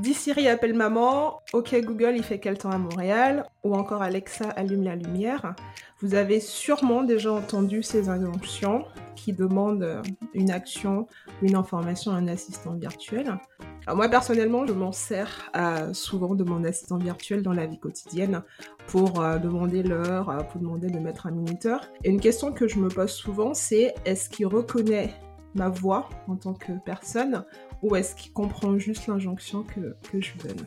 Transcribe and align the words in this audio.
Dis 0.00 0.14
Siri 0.14 0.46
appelle 0.46 0.74
maman, 0.74 1.40
ok 1.52 1.74
Google 1.82 2.12
il 2.14 2.22
fait 2.22 2.38
quel 2.38 2.56
temps 2.56 2.70
à 2.70 2.78
Montréal, 2.78 3.44
ou 3.64 3.74
encore 3.74 4.00
Alexa 4.00 4.48
allume 4.50 4.84
la 4.84 4.94
lumière. 4.94 5.56
Vous 6.00 6.14
avez 6.14 6.38
sûrement 6.38 7.02
déjà 7.02 7.32
entendu 7.32 7.82
ces 7.82 8.08
injonctions 8.08 8.84
qui 9.16 9.32
demandent 9.32 9.82
euh, 9.82 10.00
une 10.34 10.52
action 10.52 11.08
une 11.42 11.56
information 11.56 12.12
à 12.12 12.14
un 12.14 12.28
assistant 12.28 12.74
virtuel. 12.74 13.38
Alors 13.86 13.96
moi 13.96 14.08
personnellement, 14.08 14.64
je 14.66 14.72
m'en 14.72 14.92
sers 14.92 15.50
euh, 15.56 15.92
souvent 15.92 16.36
de 16.36 16.44
mon 16.44 16.62
assistant 16.62 16.98
virtuel 16.98 17.42
dans 17.42 17.52
la 17.52 17.66
vie 17.66 17.80
quotidienne 17.80 18.42
pour 18.86 19.20
euh, 19.20 19.38
demander 19.38 19.82
l'heure, 19.82 20.46
pour 20.46 20.60
demander 20.60 20.86
de 20.86 20.98
mettre 21.00 21.26
un 21.26 21.32
minuteur. 21.32 21.80
Et 22.04 22.10
une 22.10 22.20
question 22.20 22.52
que 22.52 22.68
je 22.68 22.78
me 22.78 22.88
pose 22.88 23.10
souvent, 23.10 23.52
c'est 23.52 23.96
est-ce 24.04 24.28
qu'il 24.28 24.46
reconnaît 24.46 25.12
ma 25.54 25.68
voix 25.68 26.08
en 26.28 26.36
tant 26.36 26.54
que 26.54 26.72
personne 26.84 27.44
ou 27.82 27.96
est-ce 27.96 28.14
qu'il 28.16 28.32
comprend 28.32 28.78
juste 28.78 29.06
l'injonction 29.06 29.62
que, 29.62 29.94
que 30.10 30.20
je 30.20 30.32
donne 30.38 30.66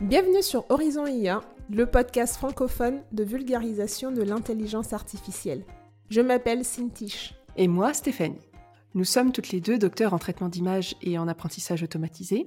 Bienvenue 0.00 0.42
sur 0.42 0.64
Horizon 0.70 1.06
IA, 1.06 1.40
le 1.70 1.86
podcast 1.86 2.36
francophone 2.36 3.02
de 3.12 3.24
vulgarisation 3.24 4.10
de 4.10 4.22
l'intelligence 4.22 4.92
artificielle. 4.92 5.64
Je 6.10 6.20
m'appelle 6.20 6.64
Cintiche. 6.64 7.34
Et 7.56 7.68
moi, 7.68 7.94
Stéphanie. 7.94 8.48
Nous 8.94 9.04
sommes 9.04 9.32
toutes 9.32 9.50
les 9.50 9.60
deux 9.60 9.78
docteurs 9.78 10.14
en 10.14 10.18
traitement 10.18 10.48
d'image 10.48 10.96
et 11.02 11.18
en 11.18 11.28
apprentissage 11.28 11.82
automatisé. 11.82 12.46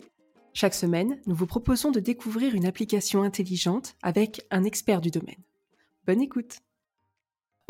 Chaque 0.53 0.73
semaine, 0.73 1.19
nous 1.25 1.35
vous 1.35 1.47
proposons 1.47 1.91
de 1.91 1.99
découvrir 1.99 2.55
une 2.55 2.65
application 2.65 3.23
intelligente 3.23 3.95
avec 4.01 4.45
un 4.51 4.63
expert 4.63 5.01
du 5.01 5.11
domaine. 5.11 5.43
Bonne 6.05 6.21
écoute 6.21 6.59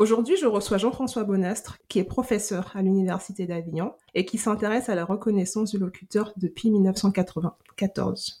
Aujourd'hui, 0.00 0.36
je 0.36 0.46
reçois 0.46 0.78
Jean-François 0.78 1.24
Bonastre, 1.24 1.78
qui 1.88 1.98
est 1.98 2.04
professeur 2.04 2.70
à 2.76 2.82
l'Université 2.82 3.46
d'Avignon 3.46 3.94
et 4.14 4.24
qui 4.24 4.38
s'intéresse 4.38 4.88
à 4.88 4.94
la 4.94 5.04
reconnaissance 5.04 5.72
du 5.72 5.78
locuteur 5.78 6.32
depuis 6.36 6.70
1994. 6.70 8.40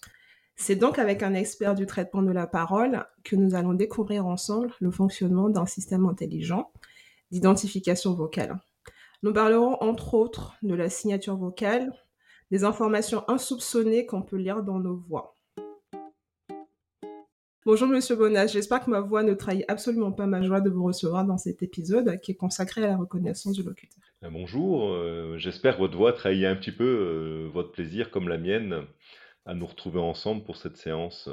C'est 0.54 0.76
donc 0.76 1.00
avec 1.00 1.24
un 1.24 1.34
expert 1.34 1.74
du 1.74 1.84
traitement 1.86 2.22
de 2.22 2.30
la 2.30 2.46
parole 2.46 3.04
que 3.24 3.34
nous 3.34 3.56
allons 3.56 3.74
découvrir 3.74 4.24
ensemble 4.26 4.72
le 4.78 4.92
fonctionnement 4.92 5.48
d'un 5.48 5.66
système 5.66 6.06
intelligent 6.06 6.70
d'identification 7.32 8.14
vocale. 8.14 8.60
Nous 9.24 9.32
parlerons 9.32 9.78
entre 9.80 10.14
autres 10.14 10.54
de 10.62 10.74
la 10.74 10.88
signature 10.88 11.36
vocale, 11.36 11.92
des 12.52 12.62
informations 12.62 13.28
insoupçonnées 13.28 14.06
qu'on 14.06 14.22
peut 14.22 14.36
lire 14.36 14.62
dans 14.62 14.78
nos 14.78 14.96
voix. 14.96 15.37
Bonjour 17.68 17.86
Monsieur 17.86 18.16
Bonas, 18.16 18.46
j'espère 18.46 18.82
que 18.82 18.88
ma 18.88 19.00
voix 19.00 19.22
ne 19.22 19.34
trahit 19.34 19.62
absolument 19.68 20.10
pas 20.10 20.24
ma 20.24 20.40
joie 20.40 20.62
de 20.62 20.70
vous 20.70 20.84
recevoir 20.84 21.26
dans 21.26 21.36
cet 21.36 21.62
épisode 21.62 22.18
qui 22.22 22.30
est 22.30 22.34
consacré 22.34 22.82
à 22.82 22.86
la 22.86 22.96
reconnaissance 22.96 23.52
du 23.52 23.62
locuteur. 23.62 24.02
Euh, 24.24 24.30
bonjour, 24.30 24.88
euh, 24.88 25.36
j'espère 25.36 25.74
que 25.74 25.80
votre 25.80 25.94
voix 25.94 26.14
trahit 26.14 26.46
un 26.46 26.56
petit 26.56 26.72
peu 26.72 26.84
euh, 26.84 27.50
votre 27.52 27.70
plaisir 27.70 28.10
comme 28.10 28.30
la 28.30 28.38
mienne 28.38 28.86
à 29.44 29.52
nous 29.52 29.66
retrouver 29.66 30.00
ensemble 30.00 30.44
pour 30.44 30.56
cette 30.56 30.78
séance 30.78 31.28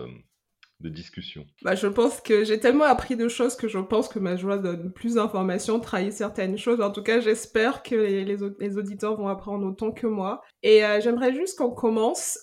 de 0.82 0.90
discussion. 0.90 1.46
Bah, 1.62 1.74
je 1.74 1.88
pense 1.88 2.20
que 2.20 2.44
j'ai 2.44 2.60
tellement 2.60 2.84
appris 2.84 3.16
de 3.16 3.30
choses 3.30 3.56
que 3.56 3.70
je 3.70 3.80
pense 3.80 4.10
que 4.10 4.20
ma 4.20 4.36
joie 4.36 4.58
donne 4.58 4.92
plus 4.92 5.14
d'informations, 5.14 5.80
trahit 5.80 6.12
certaines 6.12 6.58
choses. 6.58 6.82
En 6.82 6.92
tout 6.92 7.02
cas, 7.02 7.22
j'espère 7.22 7.82
que 7.82 7.96
les, 7.96 8.78
auditeurs 8.78 9.16
vont 9.16 9.30
apprendre 9.30 9.66
autant 9.66 9.94
que 9.94 10.06
moi. 10.06 10.42
Et 10.64 10.82
j'aimerais 11.02 11.34
juste 11.34 11.58
qu'on 11.58 11.72
commence 11.72 12.40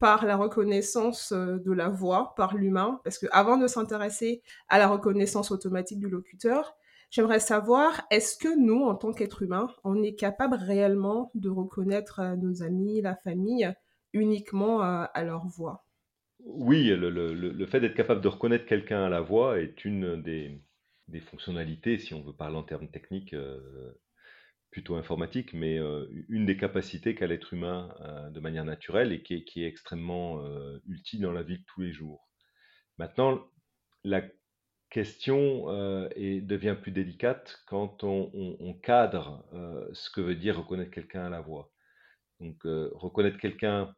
par 0.00 0.24
la 0.24 0.36
reconnaissance 0.36 1.30
euh, 1.32 1.58
de 1.58 1.72
la 1.72 1.88
voix 1.88 2.34
par 2.34 2.56
l'humain, 2.56 3.00
parce 3.04 3.18
que 3.18 3.26
avant 3.30 3.58
de 3.58 3.68
s'intéresser 3.68 4.42
à 4.68 4.78
la 4.78 4.88
reconnaissance 4.88 5.52
automatique 5.52 6.00
du 6.00 6.08
locuteur, 6.08 6.74
j'aimerais 7.10 7.38
savoir 7.38 8.02
est-ce 8.10 8.36
que 8.36 8.58
nous, 8.58 8.82
en 8.82 8.96
tant 8.96 9.12
qu'êtres 9.12 9.42
humains, 9.42 9.68
on 9.84 10.02
est 10.02 10.14
capable 10.14 10.56
réellement 10.56 11.30
de 11.34 11.50
reconnaître 11.50 12.20
euh, 12.20 12.36
nos 12.36 12.62
amis, 12.62 13.02
la 13.02 13.14
famille, 13.14 13.72
uniquement 14.14 14.82
euh, 14.82 15.04
à 15.12 15.22
leur 15.22 15.46
voix? 15.46 15.84
Oui, 16.42 16.86
le, 16.86 17.66
fait 17.66 17.80
d'être 17.80 17.94
capable 17.94 18.22
de 18.22 18.28
reconnaître 18.28 18.64
quelqu'un 18.64 19.04
à 19.04 19.10
la 19.10 19.20
voix 19.20 19.60
est 19.60 19.84
une 19.84 20.22
des, 20.22 20.62
fonctionnalités, 21.20 21.98
si 21.98 22.14
on 22.14 22.22
veut 22.22 22.32
parler 22.32 22.56
en 22.56 22.62
termes 22.62 22.88
techniques, 22.88 23.36
plutôt 24.70 24.94
informatique, 24.96 25.52
mais 25.52 25.78
une 26.28 26.46
des 26.46 26.56
capacités 26.56 27.14
qu'a 27.14 27.26
l'être 27.26 27.52
humain 27.54 27.94
de 28.32 28.40
manière 28.40 28.64
naturelle 28.64 29.12
et 29.12 29.22
qui 29.22 29.34
est, 29.62 29.66
extrêmement 29.66 30.42
utile 30.86 31.22
dans 31.22 31.32
la 31.32 31.42
vie 31.42 31.58
de 31.58 31.64
tous 31.66 31.80
les 31.80 31.92
jours. 31.92 32.28
Maintenant, 32.98 33.40
la 34.04 34.22
question 34.90 35.66
devient 35.66 36.76
plus 36.80 36.92
délicate 36.92 37.62
quand 37.66 38.04
on, 38.04 38.74
cadre 38.82 39.44
ce 39.92 40.10
que 40.10 40.20
veut 40.20 40.36
dire 40.36 40.58
reconnaître 40.58 40.90
quelqu'un 40.90 41.26
à 41.26 41.30
la 41.30 41.40
voix. 41.40 41.72
Donc, 42.38 42.60
reconnaître 42.64 43.38
quelqu'un 43.38 43.94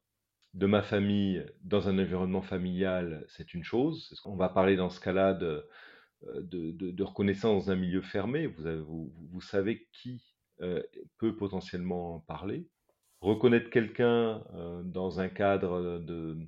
de 0.54 0.66
ma 0.66 0.82
famille 0.82 1.44
dans 1.62 1.88
un 1.88 1.98
environnement 1.98 2.42
familial, 2.42 3.24
c'est 3.28 3.54
une 3.54 3.64
chose. 3.64 4.20
On 4.24 4.36
va 4.36 4.48
parler 4.48 4.76
dans 4.76 4.90
ce 4.90 5.00
cas-là 5.00 5.34
de, 5.34 5.66
reconnaissance 7.02 7.66
dans 7.66 7.72
un 7.72 7.76
milieu 7.76 8.02
fermé. 8.02 8.46
Vous 8.46 9.40
savez 9.40 9.88
qui 9.92 10.22
euh, 10.62 10.80
peut 11.18 11.34
potentiellement 11.34 12.20
parler. 12.20 12.68
Reconnaître 13.20 13.68
quelqu'un 13.68 14.44
euh, 14.54 14.82
dans 14.84 15.18
un 15.18 15.28
cadre 15.28 15.98
de, 15.98 16.38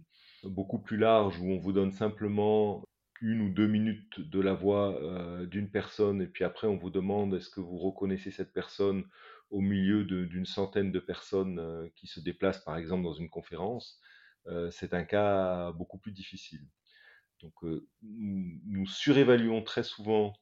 beaucoup 0.45 0.79
plus 0.79 0.97
large 0.97 1.41
où 1.41 1.51
on 1.51 1.59
vous 1.59 1.73
donne 1.73 1.91
simplement 1.91 2.85
une 3.21 3.41
ou 3.41 3.49
deux 3.51 3.67
minutes 3.67 4.21
de 4.21 4.41
la 4.41 4.55
voix 4.55 5.01
euh, 5.03 5.47
d'une 5.47 5.69
personne 5.69 6.23
et 6.23 6.29
puis 6.29 6.45
après 6.45 6.69
on 6.69 6.77
vous 6.77 6.91
demande 6.91 7.35
est-ce 7.35 7.51
que 7.51 7.61
vous 7.61 7.79
reconnaissez 7.79 8.31
cette 8.31 8.53
personne 8.53 9.05
au 9.51 9.61
milieu 9.61 10.05
d'une 10.05 10.47
centaine 10.47 10.93
de 10.93 11.01
personnes 11.01 11.91
qui 11.97 12.07
se 12.07 12.21
déplacent 12.21 12.65
par 12.65 12.77
exemple 12.77 13.05
dans 13.05 13.13
une 13.13 13.31
conférence, 13.31 14.01
c'est 14.71 14.95
un 14.95 15.05
cas 15.05 15.71
beaucoup 15.73 15.99
plus 15.99 16.11
difficile. 16.11 16.67
Donc 17.41 17.55
nous 18.03 18.87
surévaluons 18.87 19.63
très 19.63 19.85
souvent 19.85 20.33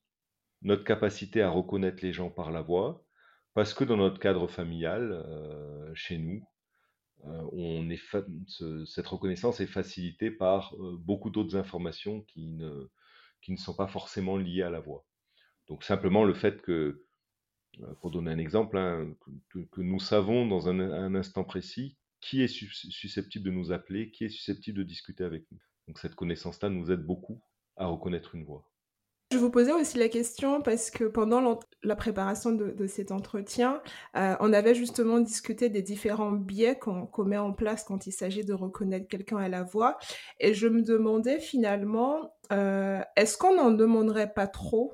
notre 0.63 0.85
capacité 0.85 1.43
à 1.43 1.51
reconnaître 1.51 2.03
les 2.03 2.13
gens 2.15 2.31
par 2.31 2.53
la 2.53 2.63
voix 2.63 3.05
parce 3.55 3.75
que 3.75 3.85
dans 3.85 3.97
notre 3.97 4.19
cadre 4.19 4.49
familial, 4.49 5.13
euh, 5.13 5.95
chez 5.95 6.19
nous, 6.19 6.47
euh, 7.27 8.85
cette 8.87 9.07
reconnaissance 9.07 9.61
est 9.61 9.67
facilitée 9.67 10.31
par 10.31 10.75
euh, 10.75 10.97
beaucoup 10.99 11.31
d'autres 11.31 11.57
informations 11.57 12.23
qui 12.23 12.49
ne, 12.49 12.91
qui 13.43 13.53
ne 13.53 13.57
sont 13.57 13.77
pas 13.77 13.87
forcément 13.87 14.37
liées 14.37 14.63
à 14.63 14.71
la 14.71 14.81
voix. 14.81 15.05
Donc 15.69 15.85
simplement 15.85 16.25
le 16.25 16.35
fait 16.35 16.63
que, 16.63 17.05
pour 18.01 18.11
donner 18.11 18.31
un 18.31 18.39
exemple, 18.39 18.77
hein, 18.77 19.15
que, 19.51 19.81
nous 19.81 20.01
savons 20.01 20.47
dans 20.47 20.69
un, 20.69 21.15
instant 21.15 21.45
précis 21.45 21.97
qui 22.21 22.43
est 22.43 22.49
susceptible 22.49 23.45
de 23.45 23.51
nous 23.51 23.73
appeler, 23.73 24.11
qui 24.11 24.25
est 24.25 24.29
susceptible 24.29 24.79
de 24.79 24.85
discuter 24.85 25.25
avec 25.25 25.45
nous. 25.51 25.61
Donc 25.87 25.99
cette 25.99 26.15
connaissance-là 26.15 26.69
nous 26.69 26.91
aide 26.91 27.05
beaucoup 27.05 27.43
à 27.77 27.87
reconnaître 27.87 28.35
une 28.35 28.45
voix. 28.45 28.72
Je 29.33 29.39
vous 29.39 29.51
posais 29.51 29.73
aussi 29.73 29.97
la 29.97 30.11
question 30.11 30.61
parce 30.61 30.91
que 30.91 31.05
pendant 31.05 31.59
la 31.83 31.97
préparation 31.97 32.53
de, 32.53 32.87
cet 32.87 33.11
entretien, 33.13 33.81
euh, 34.15 34.37
on 34.41 34.53
avait 34.53 34.75
justement 34.75 35.21
discuté 35.21 35.71
des 35.71 35.81
différents 35.81 36.33
biais 36.33 36.79
qu'on 36.79 37.25
met 37.25 37.39
en 37.39 37.55
place 37.55 37.83
quand 37.83 38.07
il 38.07 38.13
s'agit 38.13 38.45
de 38.45 38.53
reconnaître 38.53 39.09
quelqu'un 39.09 39.39
à 39.39 39.49
la 39.49 39.63
voix. 39.63 39.97
Et 40.39 40.53
je 40.53 40.69
me 40.69 40.83
demandais 40.83 41.41
finalement, 41.41 42.35
euh, 42.53 43.01
est-ce 43.17 43.39
qu'on 43.39 43.57
n'en 43.57 43.71
demanderait 43.71 44.35
pas 44.35 44.47
trop 44.47 44.93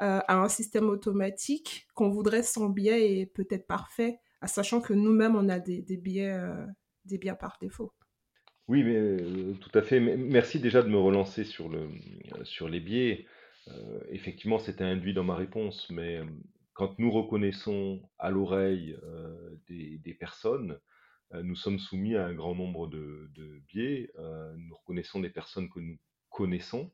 euh, 0.00 0.20
à 0.26 0.36
un 0.36 0.48
système 0.48 0.88
automatique 0.88 1.86
qu'on 1.92 2.08
voudrait 2.08 2.42
sans 2.42 2.70
biais 2.70 3.18
et 3.18 3.26
peut-être 3.26 3.66
parfait, 3.66 4.18
sachant 4.46 4.80
que 4.80 4.94
nous-mêmes, 4.94 5.36
on 5.36 5.50
a 5.50 5.58
des, 5.58 5.82
biais, 5.98 6.34
des 7.04 7.18
biais 7.18 7.36
par 7.38 7.58
défaut? 7.60 7.92
Oui, 8.66 8.82
mais, 8.82 9.18
tout 9.60 9.78
à 9.78 9.82
fait. 9.82 10.00
Merci 10.00 10.58
déjà 10.58 10.82
de 10.82 10.88
me 10.88 10.96
relancer 10.96 11.44
sur, 11.44 11.68
le, 11.68 11.90
sur 12.44 12.66
les 12.66 12.80
biais. 12.80 13.26
Euh, 13.68 14.00
effectivement, 14.10 14.58
c'était 14.58 14.84
induit 14.84 15.14
dans 15.14 15.24
ma 15.24 15.34
réponse, 15.36 15.88
mais 15.90 16.18
euh, 16.18 16.26
quand 16.74 16.98
nous 16.98 17.10
reconnaissons 17.10 18.02
à 18.18 18.30
l'oreille 18.30 18.98
euh, 19.04 19.56
des, 19.68 20.14
personnes, 20.14 20.78
nous 21.42 21.56
sommes 21.56 21.80
soumis 21.80 22.14
à 22.14 22.26
un 22.26 22.34
grand 22.34 22.54
nombre 22.54 22.86
de, 22.86 23.28
biais. 23.66 24.12
nous 24.56 24.74
reconnaissons 24.76 25.20
des 25.20 25.30
personnes 25.30 25.68
que 25.68 25.80
nous 25.80 25.98
connaissons. 26.30 26.92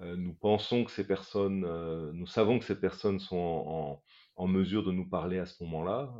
nous 0.00 0.32
pensons 0.34 0.84
que 0.84 0.90
ces 0.90 1.06
personnes, 1.06 1.60
nous 2.12 2.26
savons 2.26 2.58
que 2.58 2.64
ces 2.64 2.80
personnes 2.80 3.18
sont 3.20 4.00
en, 4.36 4.46
mesure 4.46 4.84
de 4.84 4.92
nous 4.92 5.06
parler 5.06 5.38
à 5.38 5.46
ce 5.46 5.62
moment-là. 5.64 6.10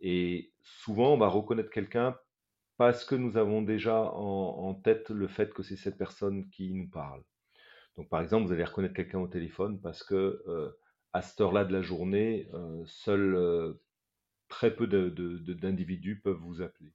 et 0.00 0.52
souvent, 0.62 1.12
on 1.14 1.18
va 1.18 1.28
reconnaître 1.28 1.70
quelqu'un 1.70 2.16
parce 2.78 3.04
que 3.04 3.14
nous 3.14 3.36
avons 3.36 3.60
déjà 3.60 4.00
en 4.00 4.74
tête 4.74 5.10
le 5.10 5.28
fait 5.28 5.52
que 5.52 5.62
c'est 5.62 5.76
cette 5.76 5.98
personne 5.98 6.48
qui 6.48 6.72
nous 6.72 6.88
parle. 6.88 7.22
Donc, 7.96 8.08
par 8.08 8.20
exemple, 8.20 8.46
vous 8.46 8.52
allez 8.52 8.64
reconnaître 8.64 8.94
quelqu'un 8.94 9.20
au 9.20 9.26
téléphone 9.26 9.80
parce 9.80 10.02
que 10.02 10.42
euh, 10.46 10.70
à 11.12 11.22
cette 11.22 11.40
heure-là 11.40 11.64
de 11.64 11.72
la 11.72 11.82
journée, 11.82 12.48
euh, 12.52 12.82
seuls 12.86 13.34
euh, 13.34 13.72
très 14.48 14.74
peu 14.74 14.86
d'individus 14.86 16.20
peuvent 16.20 16.36
vous 16.36 16.62
appeler. 16.62 16.92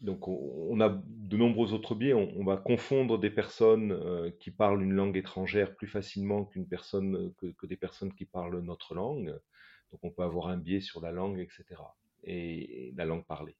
Donc, 0.00 0.28
on, 0.28 0.80
a 0.80 0.88
de 1.06 1.36
nombreux 1.36 1.72
autres 1.72 1.96
biais. 1.96 2.14
On, 2.14 2.44
va 2.44 2.56
confondre 2.56 3.18
des 3.18 3.30
personnes 3.30 4.32
qui 4.38 4.52
parlent 4.52 4.80
une 4.80 4.92
langue 4.92 5.16
étrangère 5.16 5.74
plus 5.74 5.88
facilement 5.88 6.44
qu'une 6.44 6.68
personne 6.68 7.34
que, 7.38 7.66
des 7.66 7.76
personnes 7.76 8.14
qui 8.14 8.24
parlent 8.24 8.60
notre 8.60 8.94
langue. 8.94 9.36
Donc, 9.90 10.04
on 10.04 10.10
peut 10.10 10.22
avoir 10.22 10.48
un 10.48 10.56
biais 10.56 10.80
sur 10.80 11.00
la 11.00 11.10
langue, 11.10 11.40
etc. 11.40 11.82
Et, 12.22 12.92
la 12.96 13.06
langue 13.06 13.26
parlée. 13.26 13.56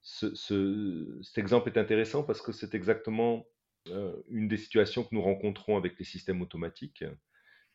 cet 0.00 1.36
exemple 1.36 1.68
est 1.68 1.78
intéressant 1.78 2.22
parce 2.22 2.40
que 2.40 2.52
c'est 2.52 2.74
exactement 2.74 3.46
euh, 3.90 4.12
une 4.28 4.48
des 4.48 4.56
situations 4.56 5.04
que 5.04 5.14
nous 5.14 5.22
rencontrons 5.22 5.76
avec 5.76 5.98
les 5.98 6.04
systèmes 6.04 6.42
automatiques. 6.42 7.04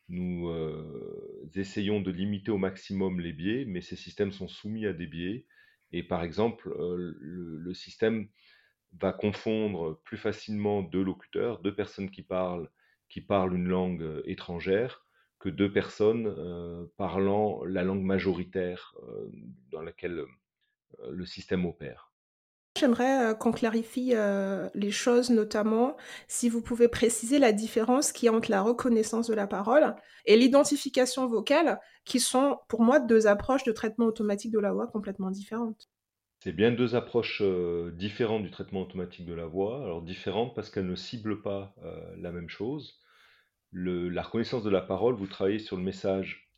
Nous 0.08 0.48
euh, 0.48 1.48
essayons 1.54 2.00
de 2.00 2.10
limiter 2.10 2.50
au 2.50 2.58
maximum 2.58 3.20
les 3.20 3.32
biais, 3.32 3.64
mais 3.66 3.80
ces 3.80 3.96
systèmes 3.96 4.32
sont 4.32 4.48
soumis 4.48 4.86
à 4.86 4.92
des 4.92 5.06
biais. 5.06 5.46
Et 5.92 6.02
par 6.02 6.22
exemple, 6.22 6.68
euh, 6.78 7.14
le, 7.18 7.74
système 7.74 8.28
va 9.00 9.12
confondre 9.12 10.00
plus 10.04 10.18
facilement 10.18 10.82
deux 10.82 11.02
locuteurs, 11.02 11.60
deux 11.60 11.74
personnes 11.74 12.10
qui 12.10 12.22
parlent, 12.22 12.68
qui 13.08 13.20
parlent 13.20 13.54
une 13.54 13.68
langue 13.68 14.22
étrangère, 14.26 15.06
que 15.38 15.48
deux 15.48 15.72
personnes 15.72 16.88
parlant 16.96 17.64
la 17.64 17.82
langue 17.82 18.02
majoritaire 18.02 18.94
dans 19.70 19.82
laquelle 19.82 20.24
le 21.10 21.26
système 21.26 21.64
opère. 21.64 22.11
J'aimerais 22.78 23.32
euh, 23.32 23.34
qu'on 23.34 23.52
clarifie 23.52 24.12
euh, 24.14 24.68
les 24.74 24.90
choses, 24.90 25.30
notamment 25.30 25.96
si 26.26 26.48
vous 26.48 26.62
pouvez 26.62 26.88
préciser 26.88 27.38
la 27.38 27.52
différence 27.52 28.12
qu'il 28.12 28.26
y 28.26 28.28
a 28.30 28.32
entre 28.32 28.50
la 28.50 28.62
reconnaissance 28.62 29.28
de 29.28 29.34
la 29.34 29.46
parole 29.46 29.94
et 30.24 30.36
l'identification 30.36 31.26
vocale, 31.26 31.78
qui 32.04 32.18
sont 32.18 32.58
pour 32.68 32.82
moi 32.82 32.98
deux 32.98 33.26
approches 33.26 33.64
de 33.64 33.72
traitement 33.72 34.06
automatique 34.06 34.52
de 34.52 34.58
la 34.58 34.72
voix 34.72 34.86
complètement 34.86 35.30
différentes. 35.30 35.90
C'est 36.40 36.52
bien 36.52 36.72
deux 36.72 36.94
approches 36.94 37.42
euh, 37.42 37.92
différentes 37.92 38.42
du 38.42 38.50
traitement 38.50 38.82
automatique 38.82 39.26
de 39.26 39.34
la 39.34 39.46
voix. 39.46 39.82
Alors 39.82 40.00
différentes 40.00 40.54
parce 40.54 40.70
qu'elles 40.70 40.86
ne 40.86 40.96
ciblent 40.96 41.42
pas 41.42 41.74
la 42.16 42.32
même 42.32 42.48
chose. 42.48 43.00
la 43.72 44.22
reconnaissance 44.22 44.64
de 44.64 44.70
la 44.70 44.80
parole, 44.80 45.14
vous 45.14 45.26
travaillez 45.26 45.58
sur 45.58 45.76
le 45.76 45.82
message 45.82 46.50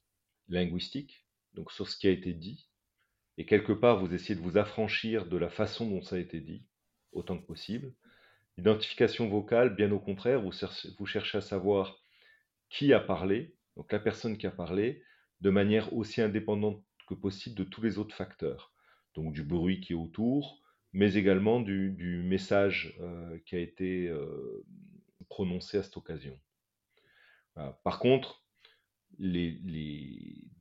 linguistique, 0.48 1.26
donc 1.54 1.72
sur 1.72 1.88
ce 1.88 1.96
qui 1.96 2.06
a 2.06 2.10
été 2.10 2.32
dit, 2.32 2.68
et 3.38 3.46
quelque 3.46 3.72
part 3.72 3.98
vous 3.98 4.14
essayez 4.14 4.34
de 4.34 4.44
vous 4.44 4.58
affranchir 4.58 5.26
de 5.26 5.36
la 5.36 5.48
façon 5.48 5.88
dont 5.88 6.02
ça 6.02 6.16
a 6.16 6.18
été 6.18 6.40
dit, 6.40 6.64
autant 7.12 7.38
que 7.38 7.46
possible. 7.46 7.92
L'identification 8.56 9.28
vocale, 9.28 9.74
bien 9.74 9.90
au 9.90 9.98
contraire, 9.98 10.40
vous 10.40 11.06
cherchez, 11.06 11.38
à 11.38 11.40
savoir 11.40 12.00
qui 12.70 12.92
a 12.92 13.00
parlé, 13.00 13.54
donc 13.76 13.90
la 13.92 13.98
personne 13.98 14.38
qui 14.38 14.46
a 14.46 14.52
parlé, 14.52 15.02
de 15.40 15.50
manière 15.50 15.92
aussi 15.92 16.20
indépendante 16.20 16.82
que 17.08 17.14
possible 17.14 17.56
de 17.56 17.64
tous 17.64 17.82
les 17.82 17.98
autres 17.98 18.14
facteurs, 18.14 18.72
donc 19.14 19.32
du 19.32 19.42
bruit 19.42 19.80
qui 19.80 19.92
est 19.92 19.96
autour, 19.96 20.62
mais 20.92 21.14
également 21.14 21.60
du, 21.60 22.22
message 22.24 22.96
euh, 23.00 23.38
qui 23.44 23.56
a 23.56 23.58
été 23.58 24.08
euh, 24.08 24.64
prononcé 25.28 25.78
à 25.78 25.82
cette 25.82 25.96
occasion. 25.96 26.38
Par 27.84 28.00
contre, 28.00 28.44
les, 29.18 29.60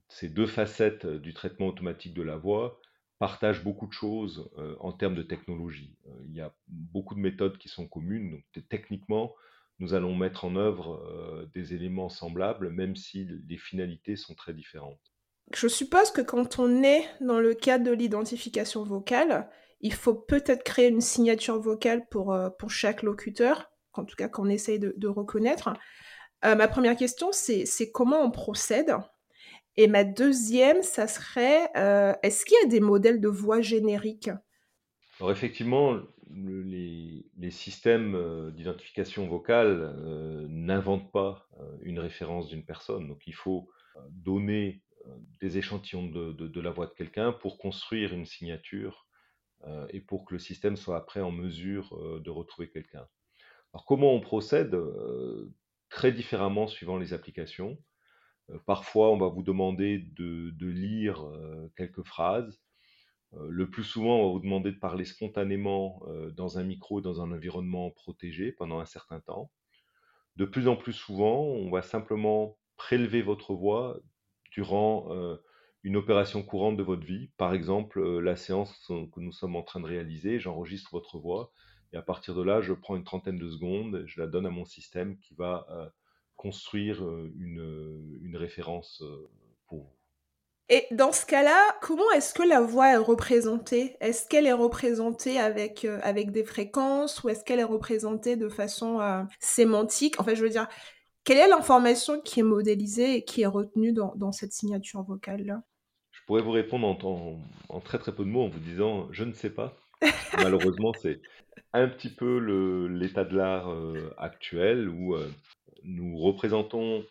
ces 0.09 0.29
deux 0.29 0.47
facettes 0.47 1.05
euh, 1.05 1.19
du 1.19 1.33
traitement 1.33 1.67
automatique 1.67 2.13
de 2.13 2.21
la 2.21 2.37
voix 2.37 2.79
partagent 3.19 3.63
beaucoup 3.63 3.87
de 3.87 3.93
choses 3.93 4.49
euh, 4.57 4.75
en 4.79 4.91
termes 4.91 5.15
de 5.15 5.23
technologie. 5.23 5.97
Euh, 6.07 6.11
il 6.25 6.35
y 6.35 6.41
a 6.41 6.53
beaucoup 6.67 7.15
de 7.15 7.19
méthodes 7.19 7.57
qui 7.57 7.69
sont 7.69 7.87
communes, 7.87 8.31
donc 8.31 8.67
techniquement, 8.69 9.33
nous 9.79 9.93
allons 9.93 10.15
mettre 10.15 10.45
en 10.45 10.55
œuvre 10.55 11.49
des 11.51 11.73
éléments 11.73 12.07
semblables, 12.07 12.69
même 12.69 12.95
si 12.95 13.27
les 13.47 13.57
finalités 13.57 14.15
sont 14.15 14.35
très 14.35 14.53
différentes. 14.53 15.01
Je 15.51 15.67
suppose 15.67 16.11
que 16.11 16.21
quand 16.21 16.59
on 16.59 16.83
est 16.83 17.03
dans 17.21 17.39
le 17.39 17.55
cadre 17.55 17.83
de 17.83 17.91
l'identification 17.91 18.83
vocale, 18.83 19.49
il 19.81 19.93
faut 19.93 20.13
peut-être 20.13 20.63
créer 20.63 20.89
une 20.89 21.01
signature 21.01 21.59
vocale 21.59 22.07
pour, 22.09 22.37
pour 22.59 22.69
chaque 22.69 23.01
locuteur, 23.01 23.71
en 23.93 24.05
tout 24.05 24.15
cas 24.15 24.29
qu'on 24.29 24.47
essaye 24.47 24.79
de, 24.79 25.07
reconnaître. 25.07 25.73
ma 26.43 26.67
première 26.67 26.95
question, 26.95 27.31
c'est 27.31 27.91
comment 27.91 28.21
on 28.21 28.29
procède? 28.29 28.95
Et 29.75 29.87
ma 29.87 30.03
deuxième, 30.03 30.83
ça 30.83 31.07
serait, 31.07 31.69
euh, 31.75 32.13
est-ce 32.21 32.45
qu'il 32.45 32.57
y 32.61 32.65
a 32.65 32.69
des 32.69 32.79
modèles 32.79 33.19
de 33.19 33.27
voix 33.27 33.61
génériques? 33.61 34.29
Alors 35.19 35.31
effectivement, 35.31 35.99
les, 36.29 37.25
systèmes 37.49 38.15
euh, 38.15 38.51
d'identification 38.51 39.27
vocale 39.27 39.95
euh, 39.97 40.45
n'inventent 40.49 41.11
pas 41.11 41.47
une 41.81 41.99
référence 41.99 42.47
d'une 42.47 42.65
personne. 42.65 43.07
Donc 43.07 43.25
il 43.27 43.35
faut 43.35 43.69
donner 44.09 44.81
des 45.41 45.57
échantillons 45.57 46.07
de, 46.07 46.61
la 46.61 46.71
voix 46.71 46.87
de 46.87 46.93
quelqu'un 46.93 47.31
pour 47.31 47.57
construire 47.57 48.13
une 48.13 48.25
signature 48.25 49.07
et 49.89 50.01
pour 50.01 50.25
que 50.25 50.33
le 50.33 50.39
système 50.39 50.75
soit 50.75 50.97
après 50.97 51.21
en 51.21 51.31
mesure 51.31 52.19
de 52.21 52.29
retrouver 52.29 52.69
quelqu'un. 52.69 53.05
Alors 53.73 53.85
comment 53.85 54.13
on 54.13 54.19
procède 54.19 54.75
Très 55.89 56.11
différemment 56.11 56.67
suivant 56.67 56.97
les 56.97 57.13
applications. 57.13 57.77
Euh, 58.49 58.57
parfois, 58.65 59.11
on 59.11 59.17
va 59.17 59.27
vous 59.27 59.43
demander 59.43 59.99
de, 59.99 60.67
lire 60.67 61.25
euh, 61.25 61.71
quelques 61.77 62.03
phrases. 62.03 62.61
Euh, 63.33 63.47
le 63.49 63.69
plus 63.69 63.83
souvent, 63.83 64.19
on 64.19 64.27
va 64.27 64.33
vous 64.33 64.39
demander 64.39 64.71
de 64.71 64.79
parler 64.79 65.05
spontanément 65.05 66.01
dans 66.35 66.57
un 66.57 66.63
micro, 66.63 67.01
dans 67.01 67.21
un 67.21 67.31
environnement 67.31 67.91
protégé 67.91 68.51
pendant 68.51 68.79
un 68.79 68.85
certain 68.85 69.19
temps. 69.19 69.51
De 70.35 70.45
plus 70.45 70.67
en 70.67 70.75
plus 70.75 70.93
souvent, 70.93 71.41
on 71.41 71.69
va 71.69 71.81
simplement 71.81 72.57
prélever 72.75 73.21
votre 73.21 73.53
voix 73.53 73.99
durant 74.51 75.09
une 75.83 75.95
opération 75.95 76.43
courante 76.43 76.77
de 76.77 76.83
votre 76.83 77.05
vie. 77.05 77.29
Par 77.37 77.53
exemple, 77.53 78.01
la 78.19 78.35
séance 78.35 78.75
que 78.87 79.19
nous 79.19 79.31
sommes 79.31 79.55
en 79.55 79.63
train 79.63 79.79
de 79.79 79.85
réaliser, 79.85 80.39
j'enregistre 80.39 80.89
votre 80.91 81.19
voix 81.19 81.51
et 81.91 81.97
à 81.97 82.01
partir 82.01 82.33
de 82.33 82.41
là, 82.41 82.61
je 82.61 82.73
prends 82.73 82.95
une 82.95 83.03
trentaine 83.03 83.37
de 83.37 83.49
secondes, 83.49 84.03
je 84.07 84.19
la 84.19 84.27
donne 84.27 84.47
à 84.47 84.49
mon 84.49 84.65
système 84.65 85.19
qui 85.19 85.35
va 85.35 85.93
construire 86.35 87.01
une, 87.37 88.19
une 88.23 88.35
référence 88.35 89.03
pour 89.67 89.79
vous. 89.79 89.89
Et 90.69 90.87
dans 90.91 91.11
ce 91.11 91.25
cas-là, 91.25 91.75
comment 91.81 92.09
est-ce 92.15 92.33
que 92.33 92.43
la 92.43 92.61
voix 92.61 92.93
est 92.93 92.97
représentée? 92.97 93.97
Est-ce 93.99 94.27
qu'elle 94.27 94.47
est 94.47 94.53
représentée 94.53 95.39
avec, 95.39 95.85
avec 96.01 96.31
des 96.31 96.43
fréquences 96.43 97.23
ou 97.23 97.29
est-ce 97.29 97.43
qu'elle 97.43 97.59
est 97.59 97.63
représentée 97.63 98.37
de 98.37 98.47
façon 98.47 98.99
sémantique? 99.39 100.19
En 100.19 100.23
fait, 100.23 100.35
je 100.35 100.41
veux 100.41 100.49
dire, 100.49 100.67
quelle 101.25 101.37
est 101.37 101.47
l'information 101.47 102.19
qui 102.21 102.39
est 102.39 102.43
modélisée 102.43 103.15
et 103.15 103.23
qui 103.23 103.41
est 103.41 103.47
retenue 103.47 103.93
dans, 103.93 104.13
dans 104.15 104.31
cette 104.31 104.53
signature 104.53 105.03
vocale-là? 105.03 105.63
Je 106.11 106.19
pourrais 106.25 106.41
vous 106.41 106.51
répondre 106.51 106.87
en, 106.87 107.39
en, 107.69 107.79
très 107.81 107.97
très 107.97 108.13
peu 108.13 108.23
de 108.23 108.29
mots 108.29 108.43
en 108.43 108.49
vous 108.49 108.59
disant 108.59 109.07
je 109.11 109.23
ne 109.23 109.33
sais 109.33 109.49
pas. 109.49 109.75
Malheureusement, 110.37 110.93
c'est 111.01 111.21
un 111.73 111.87
petit 111.87 112.09
peu 112.09 112.37
l'état 112.87 113.25
de 113.25 113.35
l'art 113.35 113.69
actuel 114.17 114.89
où 114.89 115.15
nous 115.83 116.17
représentons 116.17 117.03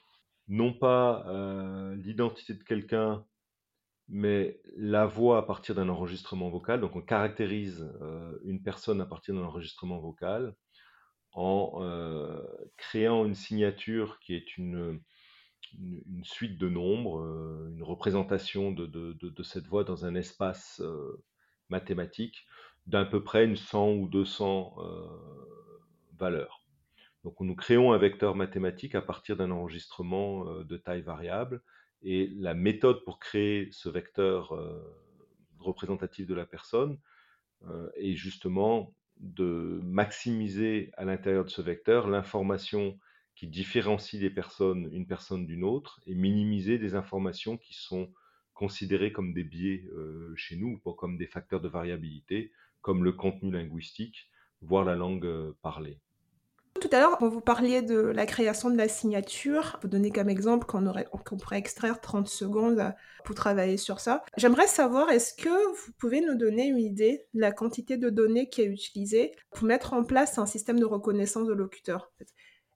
non 0.48 0.72
pas 0.72 1.24
euh, 1.28 1.94
l'identité 1.96 2.54
de 2.54 2.62
quelqu'un, 2.62 3.24
mais 4.08 4.60
la 4.76 5.06
voix 5.06 5.38
à 5.38 5.42
partir 5.42 5.74
d'un 5.74 5.88
enregistrement 5.88 6.50
vocal. 6.50 6.80
Donc 6.80 6.96
on 6.96 7.00
caractérise 7.00 7.88
euh, 8.02 8.38
une 8.44 8.62
personne 8.62 9.00
à 9.00 9.06
partir 9.06 9.34
d'un 9.34 9.42
enregistrement 9.42 9.98
vocal 9.98 10.54
en 11.32 11.78
euh, 11.80 12.42
créant 12.76 13.24
une 13.24 13.34
signature 13.34 14.18
qui 14.20 14.34
est 14.34 14.58
une, 14.58 15.00
suite 16.22 16.58
de 16.58 16.68
nombres, 16.68 17.20
une 17.72 17.82
représentation 17.82 18.72
de, 18.72 18.84
de, 18.86 19.42
cette 19.42 19.66
voix 19.66 19.84
dans 19.84 20.04
un 20.04 20.14
espace 20.14 20.82
mathématique 21.70 22.44
d'à 22.86 23.06
peu 23.06 23.24
près 23.24 23.46
une 23.46 23.56
100 23.56 23.92
ou 23.92 24.08
200 24.08 24.76
valeurs. 26.18 26.61
Donc 27.24 27.38
nous 27.40 27.54
créons 27.54 27.92
un 27.92 27.98
vecteur 27.98 28.34
mathématique 28.34 28.94
à 28.94 29.02
partir 29.02 29.36
d'un 29.36 29.50
enregistrement 29.50 30.48
euh, 30.48 30.64
de 30.64 30.76
taille 30.76 31.02
variable. 31.02 31.62
Et 32.02 32.28
la 32.34 32.54
méthode 32.54 33.04
pour 33.04 33.20
créer 33.20 33.68
ce 33.70 33.88
vecteur 33.88 34.52
euh, 34.52 34.82
représentatif 35.58 36.26
de 36.26 36.34
la 36.34 36.46
personne 36.46 36.98
euh, 37.68 37.88
est 37.94 38.14
justement 38.14 38.92
de 39.18 39.80
maximiser 39.84 40.90
à 40.96 41.04
l'intérieur 41.04 41.44
de 41.44 41.50
ce 41.50 41.62
vecteur 41.62 42.08
l'information 42.08 42.98
qui 43.36 43.46
différencie 43.46 44.20
les 44.20 44.30
personnes, 44.30 44.88
une 44.92 45.06
personne 45.06 45.46
d'une 45.46 45.62
autre, 45.62 46.00
et 46.06 46.14
minimiser 46.14 46.78
des 46.78 46.96
informations 46.96 47.56
qui 47.56 47.74
sont 47.74 48.12
considérées 48.52 49.12
comme 49.12 49.32
des 49.32 49.44
biais 49.44 49.84
chez 50.36 50.56
nous, 50.56 50.78
pas 50.78 50.92
comme 50.92 51.16
des 51.16 51.26
facteurs 51.26 51.60
de 51.60 51.68
variabilité, 51.68 52.52
comme 52.80 53.04
le 53.04 53.12
contenu 53.12 53.50
linguistique, 53.50 54.28
voire 54.60 54.84
la 54.84 54.96
langue 54.96 55.52
parlée. 55.62 56.00
Tout 56.80 56.88
à 56.90 57.00
l'heure, 57.00 57.18
quand 57.18 57.28
vous 57.28 57.40
parliez 57.40 57.82
de 57.82 57.96
la 57.96 58.26
création 58.26 58.70
de 58.70 58.76
la 58.76 58.88
signature, 58.88 59.78
vous 59.82 59.88
donnez 59.88 60.10
comme 60.10 60.28
exemple 60.28 60.66
qu'on 60.66 61.36
pourrait 61.36 61.58
extraire 61.58 62.00
30 62.00 62.26
secondes 62.26 62.92
pour 63.24 63.34
travailler 63.34 63.76
sur 63.76 64.00
ça. 64.00 64.24
J'aimerais 64.36 64.66
savoir, 64.66 65.10
est-ce 65.10 65.34
que 65.34 65.48
vous 65.48 65.92
pouvez 65.98 66.20
nous 66.20 66.34
donner 66.34 66.66
une 66.66 66.78
idée 66.78 67.26
de 67.34 67.40
la 67.40 67.52
quantité 67.52 67.96
de 67.96 68.10
données 68.10 68.48
qui 68.48 68.62
est 68.62 68.66
utilisée 68.66 69.32
pour 69.50 69.64
mettre 69.64 69.92
en 69.92 70.02
place 70.02 70.38
un 70.38 70.46
système 70.46 70.80
de 70.80 70.84
reconnaissance 70.84 71.46
de 71.46 71.52
locuteur 71.52 72.10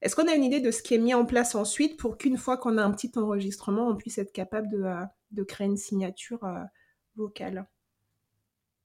Est-ce 0.02 0.14
qu'on 0.14 0.28
a 0.28 0.34
une 0.34 0.44
idée 0.44 0.60
de 0.60 0.70
ce 0.70 0.82
qui 0.82 0.94
est 0.94 0.98
mis 0.98 1.14
en 1.14 1.24
place 1.24 1.54
ensuite 1.54 1.98
pour 1.98 2.16
qu'une 2.18 2.36
fois 2.36 2.58
qu'on 2.58 2.78
a 2.78 2.84
un 2.84 2.92
petit 2.92 3.12
enregistrement, 3.16 3.88
on 3.88 3.96
puisse 3.96 4.18
être 4.18 4.32
capable 4.32 4.68
de, 4.68 4.84
euh, 4.84 5.44
créer 5.44 5.66
une 5.66 5.76
signature 5.76 6.44
euh, 6.44 6.62
vocale? 7.16 7.66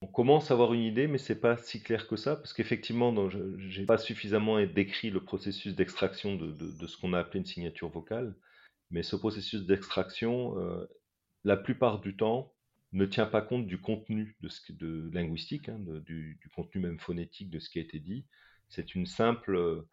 On 0.01 0.07
commence 0.07 0.49
à 0.49 0.55
avoir 0.55 0.73
une 0.73 0.81
idée, 0.81 1.07
mais 1.07 1.19
c'est 1.19 1.39
pas 1.39 1.57
si 1.57 1.81
clair 1.81 2.07
que 2.07 2.15
ça, 2.15 2.35
parce 2.35 2.53
qu'effectivement, 2.53 3.29
je 3.29 3.79
n'ai 3.79 3.85
pas 3.85 3.99
suffisamment 3.99 4.59
décrit 4.65 5.11
le 5.11 5.23
processus 5.23 5.75
d'extraction 5.75 6.35
de, 6.35 6.87
ce 6.87 6.97
qu'on 6.97 7.13
a 7.13 7.19
appelé 7.19 7.39
une 7.39 7.45
signature 7.45 7.89
vocale. 7.89 8.35
Mais 8.89 9.03
ce 9.03 9.15
processus 9.15 9.65
d'extraction, 9.65 10.59
euh, 10.59 10.85
la 11.43 11.55
plupart 11.55 12.01
du 12.01 12.17
temps, 12.17 12.53
ne 12.93 13.05
tient 13.05 13.25
pas 13.25 13.41
compte 13.41 13.67
du 13.67 13.79
contenu 13.79 14.35
linguistique, 15.13 15.69
hein, 15.69 15.79
du, 15.79 16.39
contenu 16.55 16.81
même 16.81 16.99
phonétique 16.99 17.49
de 17.49 17.59
ce 17.59 17.69
qui 17.69 17.79
a 17.79 17.81
été 17.81 17.99
dit. 17.99 18.25
C'est 18.67 18.95
une 18.95 19.05
simple 19.05 19.55
euh, 19.55 19.87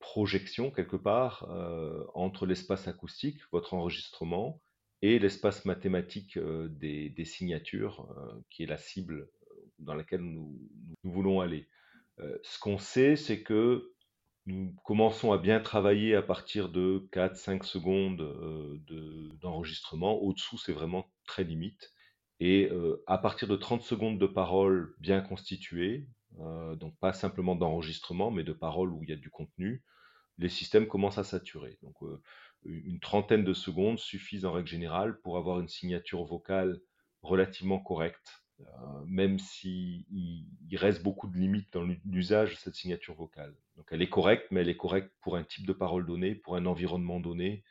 projection 0.00 0.70
quelque 0.70 0.96
part 0.96 1.46
euh, 1.50 2.04
entre 2.14 2.46
l'espace 2.46 2.88
acoustique, 2.88 3.40
votre 3.52 3.74
enregistrement, 3.74 4.60
et 5.02 5.18
l'espace 5.18 5.64
mathématique 5.64 6.38
des, 6.38 7.24
signatures, 7.24 8.08
qui 8.50 8.62
est 8.62 8.66
la 8.66 8.78
cible 8.78 9.28
dans 9.78 9.94
laquelle 9.94 10.22
nous, 10.22 10.58
voulons 11.04 11.40
aller. 11.40 11.68
ce 12.42 12.58
qu'on 12.58 12.78
sait, 12.78 13.16
c'est 13.16 13.42
que 13.42 13.92
nous 14.46 14.74
commençons 14.84 15.32
à 15.32 15.38
bien 15.38 15.60
travailler 15.60 16.14
à 16.14 16.22
partir 16.22 16.68
de 16.68 17.08
4-5 17.12 17.64
secondes 17.64 18.22
d'enregistrement. 19.40 20.14
Au-dessous, 20.22 20.56
c'est 20.56 20.72
vraiment 20.72 21.10
très 21.26 21.44
limite. 21.44 21.92
Et 22.40 22.70
à 23.06 23.18
partir 23.18 23.48
de 23.48 23.56
30 23.56 23.82
secondes 23.82 24.18
de 24.18 24.26
paroles 24.26 24.94
bien 24.98 25.20
constituées, 25.20 26.06
donc 26.38 26.96
pas 27.00 27.12
simplement 27.12 27.56
d'enregistrement, 27.56 28.30
mais 28.30 28.44
de 28.44 28.52
paroles 28.52 28.92
où 28.92 29.02
il 29.02 29.10
y 29.10 29.12
a 29.12 29.16
du 29.16 29.30
contenu, 29.30 29.82
les 30.38 30.48
systèmes 30.48 30.86
commencent 30.86 31.18
à 31.18 31.24
saturer. 31.24 31.78
Une 32.66 33.00
trentaine 33.00 33.44
de 33.44 33.54
secondes 33.54 33.98
suffisent 33.98 34.44
en 34.44 34.52
règle 34.52 34.68
générale 34.68 35.20
pour 35.20 35.36
avoir 35.36 35.60
une 35.60 35.68
signature 35.68 36.24
vocale 36.24 36.80
relativement 37.22 37.78
correcte, 37.78 38.42
même 39.06 39.38
s'il 39.38 40.04
il 40.10 40.76
reste 40.76 41.02
beaucoup 41.02 41.28
de 41.28 41.36
limites 41.36 41.72
dans 41.72 41.86
l'usage 42.04 42.52
de 42.52 42.56
cette 42.56 42.74
signature 42.74 43.14
vocale. 43.14 43.54
Donc 43.76 43.86
elle 43.90 44.02
est 44.02 44.08
correcte, 44.08 44.46
mais 44.50 44.60
elle 44.60 44.68
est 44.68 44.76
correcte 44.76 45.12
pour 45.20 45.36
un 45.36 45.44
type 45.44 45.66
de 45.66 45.72
parole 45.72 46.06
donné, 46.06 46.34
pour 46.34 46.56
un 46.56 46.66
environnement 46.66 47.20
donné, 47.20 47.64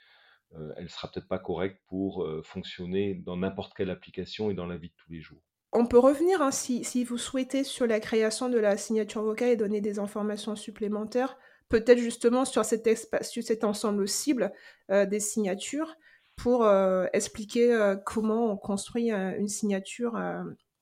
euh, 0.58 0.74
elle 0.78 0.86
ne 0.86 0.90
sera 0.90 1.10
peut-être 1.12 1.28
pas 1.28 1.40
correcte 1.40 1.82
pour 1.88 2.24
euh, 2.24 2.42
fonctionner 2.44 3.16
dans 3.16 3.38
n'importe 3.38 3.74
quelle 3.74 3.90
application 3.90 4.50
et 4.50 4.54
dans 4.54 4.68
la 4.68 4.78
vie 4.78 4.90
de 4.90 4.94
tous 4.98 5.12
les 5.12 5.22
jours. 5.22 5.42
On 5.72 5.86
peut 5.86 6.00
revenir, 6.00 6.42
hein, 6.42 6.52
si, 6.52 7.04
vous 7.04 7.18
souhaitez, 7.18 7.66
sur 7.66 7.86
la 7.86 8.00
création 8.00 8.48
de 8.48 8.58
la 8.58 8.78
signature 8.78 9.24
vocale 9.24 9.50
et 9.50 9.56
donner 9.58 9.82
des 9.82 10.00
informations 10.00 10.56
supplémentaires, 10.56 11.38
peut-être 11.70 12.00
justement 12.00 12.46
sur 12.46 12.64
cet, 12.66 13.64
ensemble 13.64 14.08
cible 14.08 14.52
euh, 14.92 15.06
des 15.06 15.20
signatures, 15.20 15.96
pour 16.36 16.68
expliquer 17.14 17.96
comment 18.06 18.52
on 18.52 18.58
construit 18.58 19.10
une 19.10 19.48
signature 19.48 20.20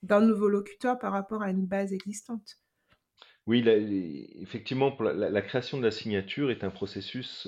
d'un 0.02 0.20
nouveau 0.20 0.50
locuteur 0.50 0.98
par 0.98 1.12
rapport 1.12 1.44
à 1.44 1.52
une 1.52 1.68
base 1.68 1.94
existante. 1.94 2.58
Oui, 3.46 3.63
effectivement, 4.42 4.98
la, 5.00 5.42
création 5.44 5.78
de 5.78 5.84
la 5.84 5.92
signature 5.92 6.50
est 6.50 6.63
un 6.63 6.72
processus 6.72 7.48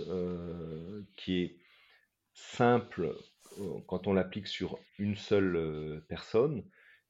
qui 1.16 1.42
est 1.42 1.56
simple 2.36 3.16
euh, 3.60 3.80
quand 3.88 4.08
on 4.08 4.14
l'applique 4.14 4.48
sur 4.48 4.78
une 5.00 5.16
seule 5.16 5.56
euh, 5.56 6.00
personne, 6.08 6.64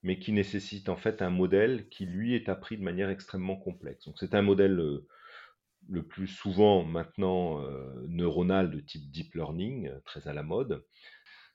mais 0.03 0.19
qui 0.19 0.31
nécessite 0.31 0.89
en 0.89 0.95
fait 0.95 1.21
un 1.21 1.29
modèle 1.29 1.89
qui 1.89 2.05
lui 2.05 2.35
est 2.35 2.49
appris 2.49 2.77
de 2.77 2.83
manière 2.83 3.09
extrêmement 3.09 3.55
complexe. 3.55 4.05
Donc 4.05 4.15
c'est 4.19 4.35
un 4.35 4.43
modèle 4.43 4.79
euh, 4.79 5.07
le 5.89 6.03
plus 6.03 6.27
souvent 6.27 6.83
maintenant 6.83 7.61
neuronal 8.07 8.71
de 8.71 8.79
type 8.79 9.09
deep 9.11 9.33
learning, 9.35 9.91
très 10.03 10.27
à 10.27 10.33
la 10.33 10.43
mode. 10.43 10.85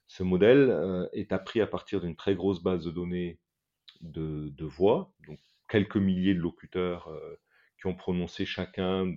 Ce 0.07 0.23
modèle 0.23 1.09
est 1.13 1.31
appris 1.31 1.61
à 1.61 1.67
partir 1.67 2.01
d'une 2.01 2.15
très 2.15 2.35
grosse 2.35 2.61
base 2.63 2.83
de 2.85 2.91
données 2.91 3.39
de, 4.01 4.65
voix, 4.65 5.13
donc 5.27 5.39
quelques 5.69 5.97
milliers 5.97 6.33
de 6.33 6.39
locuteurs 6.39 7.09
qui 7.79 7.87
ont 7.87 7.95
prononcé 7.95 8.45
chacun 8.45 9.11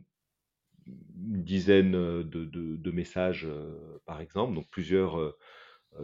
une 0.87 1.43
dizaine 1.43 1.95
euh, 1.95 2.25
de, 2.25 2.91
messages, 2.91 3.47
euh, 3.47 4.01
par 4.07 4.21
exemple, 4.21 4.55
donc 4.55 4.69
plusieurs 4.71 5.19
euh, 5.19 5.37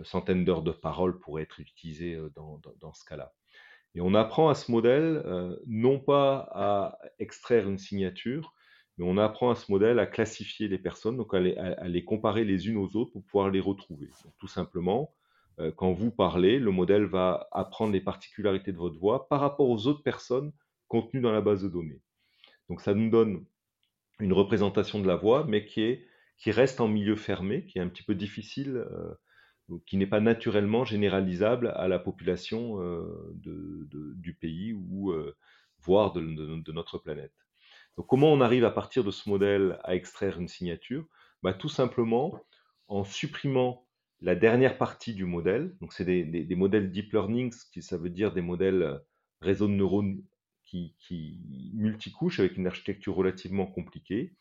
centaines 0.05 0.45
d'heures 0.45 0.63
de 0.63 0.73
paroles 0.73 1.19
pourraient 1.19 1.43
être 1.43 1.61
utilisées 1.61 2.19
dans, 2.35 2.93
ce 2.95 3.05
cas-là. 3.05 3.33
Et 3.95 4.01
on 4.01 4.15
apprend 4.15 4.49
à 4.49 4.55
ce 4.55 4.71
modèle 4.71 5.25
non 5.67 5.99
pas 5.99 6.49
à 6.53 6.99
extraire 7.19 7.69
une 7.69 7.79
signature, 7.79 8.55
on 9.03 9.19
apprend 9.19 9.51
à 9.51 9.55
ce 9.55 9.71
modèle 9.71 9.99
à 9.99 10.07
classifier 10.07 10.69
les 10.69 10.79
personnes, 10.79 11.17
donc 11.17 11.35
à 11.35 11.41
les, 11.41 12.05
comparer 12.05 12.45
les 12.45 12.69
unes 12.69 12.77
aux 12.77 12.97
autres 12.97 13.13
pour 13.13 13.25
pouvoir 13.25 13.51
les 13.51 13.61
retrouver. 13.61 14.09
tout 14.39 14.49
simplement, 14.49 15.15
quand 15.77 15.93
vous 15.93 16.11
parlez, 16.11 16.59
le 16.59 16.71
modèle 16.71 17.05
va 17.05 17.49
apprendre 17.53 17.93
les 17.93 18.01
particularités 18.01 18.73
de 18.73 18.79
votre 18.79 18.99
voix 18.99 19.29
par 19.29 19.41
rapport 19.41 19.69
aux 19.69 19.87
autres 19.87 20.03
personnes 20.03 20.53
contenues 20.89 21.23
dans 21.23 21.33
la 21.33 21.41
base 21.41 21.63
de 21.63 21.69
données. 21.69 22.01
Donc 22.69 22.81
ça 22.81 22.95
nous 22.95 23.11
donne 23.11 23.45
une 24.21 24.33
représentation 24.33 25.01
de 25.01 25.07
la 25.07 25.17
voix, 25.17 25.45
mais 25.49 25.65
qui, 25.65 25.83
est, 25.83 26.07
qui 26.39 26.51
reste 26.51 26.81
en 26.81 26.89
milieu 26.89 27.17
fermé, 27.17 27.65
qui 27.65 27.79
est 27.79 27.83
un 27.83 27.89
petit 27.89 28.03
peu 28.03 28.15
difficile, 28.15 28.77
euh, 28.77 29.15
qui 29.87 29.97
n'est 29.97 30.07
pas 30.07 30.21
naturellement 30.21 30.85
généralisable 30.85 31.69
à 31.77 31.89
la 31.89 31.99
population 31.99 32.81
euh, 32.83 33.33
du 33.35 34.35
pays 34.35 34.73
ou 34.73 35.13
euh, 35.13 35.37
voire 35.81 36.13
de, 36.13 36.21
notre 36.73 36.99
planète. 36.99 37.33
Comment 38.09 38.33
on 38.33 38.41
arrive 38.41 38.65
à 38.65 38.71
partir 38.71 39.05
de 39.05 39.11
ce 39.11 39.29
modèle 39.29 39.79
à 39.85 39.95
extraire 39.95 40.39
une 40.39 40.49
signature? 40.49 41.05
Bah, 41.43 41.53
Tout 41.53 41.69
simplement 41.69 42.41
en 42.89 43.05
supprimant 43.05 43.87
la 44.21 44.35
dernière 44.35 44.79
partie 44.79 45.15
du 45.15 45.25
modèle. 45.25 45.77
C'est 45.91 46.05
des, 46.05 46.57
modèles 46.57 46.91
deep 46.91 47.13
learning, 47.13 47.53
ce 47.53 47.65
qui 47.71 47.83
ça 47.83 47.97
veut 47.97 48.11
dire 48.11 48.33
des 48.33 48.43
modèles 48.43 49.01
réseaux 49.41 49.69
de 49.69 49.73
neurones 49.73 50.23
qui, 50.65 50.95
qui 50.99 51.41
avec 52.39 52.57
une 52.57 52.67
architecture 52.67 53.15
relativement 53.15 53.67
compliquée. 53.67 54.35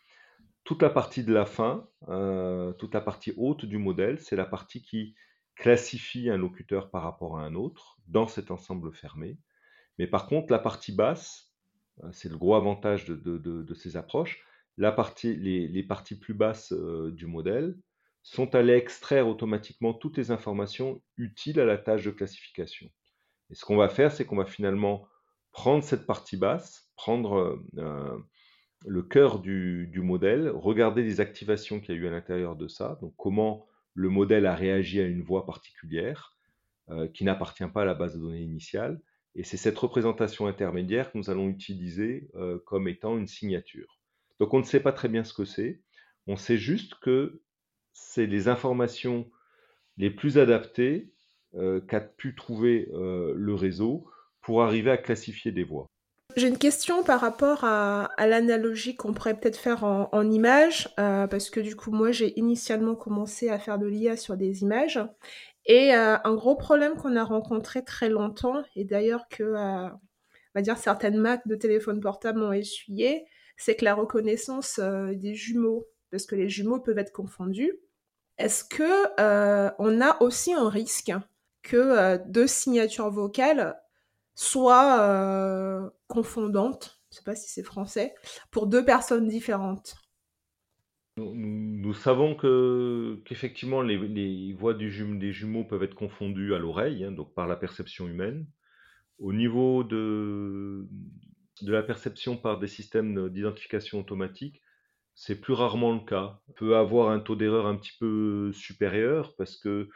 Toute 0.63 0.81
la 0.81 0.89
partie 0.89 1.23
de 1.23 1.33
la 1.33 1.45
fin, 1.45 1.87
euh, 2.09 2.73
toute 2.73 2.93
la 2.93 3.01
partie 3.01 3.33
haute 3.37 3.65
du 3.65 3.77
modèle, 3.77 4.19
c'est 4.19 4.35
la 4.35 4.45
partie 4.45 4.81
qui 4.81 5.15
classifie 5.55 6.29
un 6.29 6.37
locuteur 6.37 6.91
par 6.91 7.03
rapport 7.03 7.39
à 7.39 7.43
un 7.43 7.55
autre 7.55 7.97
dans 8.07 8.27
cet 8.27 8.51
ensemble 8.51 8.93
fermé. 8.93 9.37
Mais 9.97 10.07
par 10.07 10.27
contre, 10.27 10.51
la 10.51 10.59
partie 10.59 10.93
basse, 10.93 11.48
euh, 11.48 11.48
c'est 12.11 12.29
le 12.29 12.37
gros 12.37 12.55
avantage 12.55 13.05
de, 13.05 13.73
ces 13.73 13.97
approches, 13.97 14.43
la 14.77 14.91
partie, 14.91 15.35
les, 15.35 15.83
parties 15.83 16.17
plus 16.17 16.33
basses 16.33 16.71
euh, 16.71 17.11
du 17.11 17.25
modèle 17.25 17.77
sont 18.23 18.55
allées 18.55 18.73
extraire 18.73 19.27
automatiquement 19.27 19.93
toutes 19.93 20.17
les 20.17 20.31
informations 20.31 21.01
utiles 21.17 21.59
à 21.59 21.65
la 21.65 21.77
tâche 21.77 22.05
de 22.05 22.11
classification. 22.11 22.89
Et 23.49 23.55
ce 23.55 23.65
qu'on 23.65 23.77
va 23.77 23.89
faire, 23.89 24.11
c'est 24.11 24.25
qu'on 24.25 24.35
va 24.35 24.45
finalement 24.45 25.07
prendre 25.51 25.83
cette 25.83 26.05
partie 26.05 26.37
basse, 26.37 26.89
prendre 26.95 27.61
euh, 27.77 28.17
le 28.85 29.01
cœur 29.01 29.39
du, 29.39 29.91
modèle, 29.95 30.49
regarder 30.49 31.03
les 31.03 31.19
activations 31.19 31.79
qu'il 31.79 31.95
y 31.95 31.97
a 31.97 32.01
eu 32.01 32.07
à 32.07 32.11
l'intérieur 32.11 32.55
de 32.55 32.67
ça, 32.67 32.97
donc 33.01 33.13
comment 33.17 33.67
le 33.93 34.09
modèle 34.09 34.45
a 34.45 34.55
réagi 34.55 35.01
à 35.01 35.05
une 35.05 35.23
voix 35.23 35.45
particulière 35.45 36.37
euh, 36.89 37.07
qui 37.07 37.23
n'appartient 37.25 37.67
pas 37.67 37.81
à 37.81 37.85
la 37.85 37.95
base 37.95 38.15
de 38.15 38.21
données 38.21 38.41
initiale. 38.41 39.01
Et 39.39 39.43
c'est 39.43 39.57
cette 39.57 39.77
représentation 39.77 40.47
intermédiaire 40.47 41.11
que 41.11 41.17
nous 41.17 41.29
allons 41.29 41.47
utiliser 41.47 42.29
euh, 42.35 42.59
comme 42.65 42.87
étant 42.87 43.17
une 43.17 43.27
signature. 43.27 43.97
Donc 44.39 44.53
on 44.53 44.59
ne 44.59 44.63
sait 44.63 44.81
pas 44.81 44.91
très 44.91 45.07
bien 45.07 45.23
ce 45.23 45.33
que 45.33 45.45
c'est, 45.45 45.81
on 46.27 46.35
sait 46.35 46.57
juste 46.57 46.95
que 46.95 47.41
c'est 47.93 48.25
les 48.25 48.49
informations 48.49 49.31
les 49.97 50.11
plus 50.11 50.37
adaptées 50.37 51.11
qu'a 51.87 51.99
pu 51.99 52.35
trouver 52.35 52.87
le 52.93 53.53
réseau 53.55 54.05
pour 54.39 54.61
arriver 54.61 54.91
à 54.91 54.97
classifier 54.97 55.51
des 55.51 55.63
voix. 55.63 55.89
J'ai 56.35 56.47
une 56.47 56.59
question 56.59 57.03
par 57.03 57.21
rapport 57.21 57.63
à, 57.63 58.09
l'analogie 58.19 58.95
qu'on 58.95 59.13
pourrait 59.13 59.39
peut-être 59.39 59.57
faire 59.57 59.83
en, 59.83 60.31
images, 60.31 60.87
euh, 60.99 61.25
parce 61.25 61.49
que 61.49 61.59
du 61.59 61.75
coup, 61.75 61.91
moi, 61.91 62.11
j'ai 62.11 62.37
initialement 62.39 62.95
commencé 62.95 63.49
à 63.49 63.57
faire 63.57 63.79
de 63.79 63.87
l'IA 63.87 64.15
sur 64.15 64.37
des 64.37 64.61
images. 64.61 64.99
Et 65.69 65.95
euh, 65.95 66.17
un 66.25 66.35
gros 66.35 66.55
problème 66.55 66.97
qu'on 66.97 67.15
a 67.15 67.23
rencontré 67.23 67.85
très 67.85 68.09
longtemps, 68.09 68.61
et 68.75 68.83
d'ailleurs 68.83 69.29
que, 69.29 69.43
euh, 69.43 69.87
on 69.87 69.99
va 70.55 70.61
dire, 70.61 70.77
certaines 70.77 71.17
marques 71.17 71.47
de 71.47 71.55
téléphones 71.55 72.01
portables 72.01 72.43
ont 72.43 72.51
essuyé, 72.51 73.25
c'est 73.55 73.77
que 73.77 73.85
la 73.85 73.95
reconnaissance 73.95 74.79
des 74.79 75.35
jumeaux, 75.35 75.87
parce 76.11 76.25
que 76.25 76.35
les 76.35 76.49
jumeaux 76.49 76.81
peuvent 76.81 76.97
être 76.97 77.13
confondus, 77.13 77.73
est-ce 78.37 78.65
que 78.65 79.21
on 79.79 80.01
a 80.01 80.21
aussi 80.21 80.53
un 80.53 80.69
risque 80.69 81.13
que 81.61 82.17
deux 82.25 82.47
signatures 82.47 83.11
vocales 83.11 83.79
soit 84.39 85.01
euh, 85.01 85.89
confondante, 86.07 87.01
je 87.11 87.15
ne 87.15 87.17
sais 87.17 87.23
pas 87.25 87.35
si 87.35 87.49
c'est 87.49 87.63
français, 87.63 88.15
pour 88.51 88.67
deux 88.67 88.85
personnes 88.85 89.27
différentes? 89.27 89.95
Nous, 91.19 91.93
savons 91.93 92.35
que 92.35 93.21
qu'effectivement 93.25 93.81
les, 93.81 94.53
voix 94.53 94.73
des 94.73 94.89
jumeaux 94.89 95.63
peuvent 95.63 95.83
être 95.83 95.95
confondues 95.95 96.53
à 96.53 96.59
l'oreille, 96.59 97.03
hein, 97.03 97.11
donc 97.11 97.33
par 97.33 97.47
la 97.47 97.55
perception 97.55 98.07
humaine. 98.07 98.47
Au 99.19 99.33
niveau 99.33 99.83
de, 99.83 100.87
la 101.61 101.83
perception 101.83 102.37
par 102.37 102.59
des 102.59 102.67
systèmes 102.67 103.29
d'identification 103.29 103.99
automatique, 103.99 104.61
c'est 105.15 105.39
plus 105.39 105.53
rarement 105.53 105.93
le 105.93 106.05
cas. 106.05 106.39
On 106.47 106.53
peut 106.53 106.75
avoir 106.77 107.09
un 107.09 107.19
taux 107.19 107.35
d'erreur 107.35 107.67
un 107.67 107.75
petit 107.75 107.97
peu 107.99 108.51
supérieur 108.53 109.35
parce 109.37 109.57
que 109.57 109.89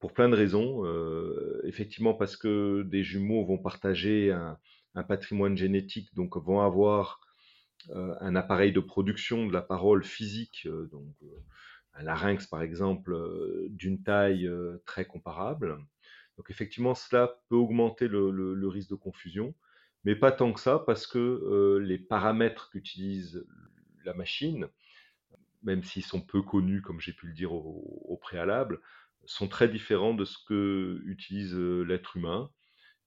pour 0.00 0.12
plein 0.12 0.28
de 0.28 0.34
raisons. 0.34 0.84
Euh, 0.86 1.60
effectivement, 1.64 2.14
parce 2.14 2.36
que 2.36 2.82
des 2.82 3.04
jumeaux 3.04 3.44
vont 3.44 3.58
partager 3.58 4.32
un, 4.32 4.58
patrimoine 5.04 5.56
génétique, 5.56 6.12
donc 6.14 6.36
vont 6.36 6.60
avoir 6.60 7.20
un 7.88 8.36
appareil 8.36 8.72
de 8.72 8.80
production 8.80 9.46
de 9.46 9.52
la 9.52 9.62
parole 9.62 10.04
physique, 10.04 10.66
euh, 10.66 10.86
donc 10.92 11.14
un 11.94 12.02
larynx 12.02 12.46
par 12.46 12.62
exemple, 12.62 13.16
d'une 13.68 14.02
taille 14.02 14.48
très 14.86 15.04
comparable. 15.04 15.78
Donc 16.36 16.50
effectivement, 16.50 16.94
cela 16.94 17.40
peut 17.48 17.56
augmenter 17.56 18.08
le, 18.08 18.68
risque 18.68 18.90
de 18.90 18.94
confusion, 18.94 19.54
mais 20.04 20.14
pas 20.14 20.32
tant 20.32 20.52
que 20.52 20.60
ça, 20.60 20.78
parce 20.78 21.06
que 21.06 21.78
les 21.82 21.98
paramètres 21.98 22.70
qu'utilise 22.70 23.44
la 24.04 24.14
machine, 24.14 24.68
même 25.62 25.82
s'ils 25.82 26.04
sont 26.04 26.20
peu 26.20 26.42
connus, 26.42 26.80
comme 26.80 27.00
j'ai 27.00 27.12
pu 27.12 27.26
le 27.26 27.34
dire 27.34 27.52
au, 27.52 28.18
préalable, 28.22 28.80
sont 29.26 29.48
très 29.48 29.68
différents 29.68 30.14
de 30.14 30.24
ce 30.24 30.38
que 30.46 31.02
utilise 31.04 31.56
l'être 31.56 32.16
humain 32.16 32.50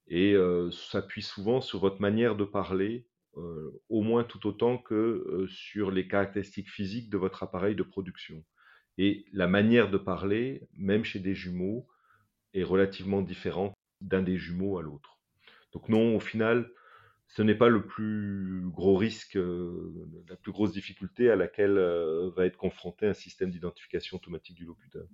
et 0.07 0.35
s'appuient 0.71 1.23
souvent 1.23 1.61
sur 1.61 1.79
votre 1.79 2.01
manière 2.01 2.35
de 2.35 2.43
parler, 2.43 3.07
au 3.35 4.01
moins 4.01 4.23
tout 4.23 4.45
autant 4.47 4.77
que 4.77 5.45
sur 5.49 5.91
les 5.91 6.07
caractéristiques 6.07 6.69
physiques 6.69 7.09
de 7.09 7.17
votre 7.17 7.43
appareil 7.43 7.75
de 7.75 7.83
production. 7.83 8.43
Et 8.97 9.25
la 9.33 9.47
manière 9.47 9.89
de 9.89 9.97
parler, 9.97 10.67
même 10.73 11.03
chez 11.03 11.19
des 11.19 11.33
jumeaux, 11.33 11.87
est 12.53 12.63
relativement 12.63 13.21
différente 13.21 13.73
d'un 14.01 14.21
des 14.21 14.37
jumeaux 14.37 14.77
à 14.77 14.83
l'autre. 14.83 15.19
Donc 15.71 15.89
non, 15.89 16.15
au 16.15 16.19
final, 16.19 16.69
ce 17.27 17.41
n'est 17.41 17.55
pas 17.55 17.69
le 17.69 17.87
plus 17.87 18.61
gros 18.67 18.95
risque, 18.95 19.35
la 19.35 20.35
plus 20.35 20.51
grosse 20.51 20.71
difficulté 20.71 21.31
à 21.31 21.35
laquelle 21.35 21.79
va 22.35 22.45
être 22.45 22.57
confronté 22.57 23.07
un 23.07 23.13
système 23.13 23.49
d'identification 23.49 24.17
automatique 24.17 24.55
du 24.55 24.65
locuteur. 24.65 25.07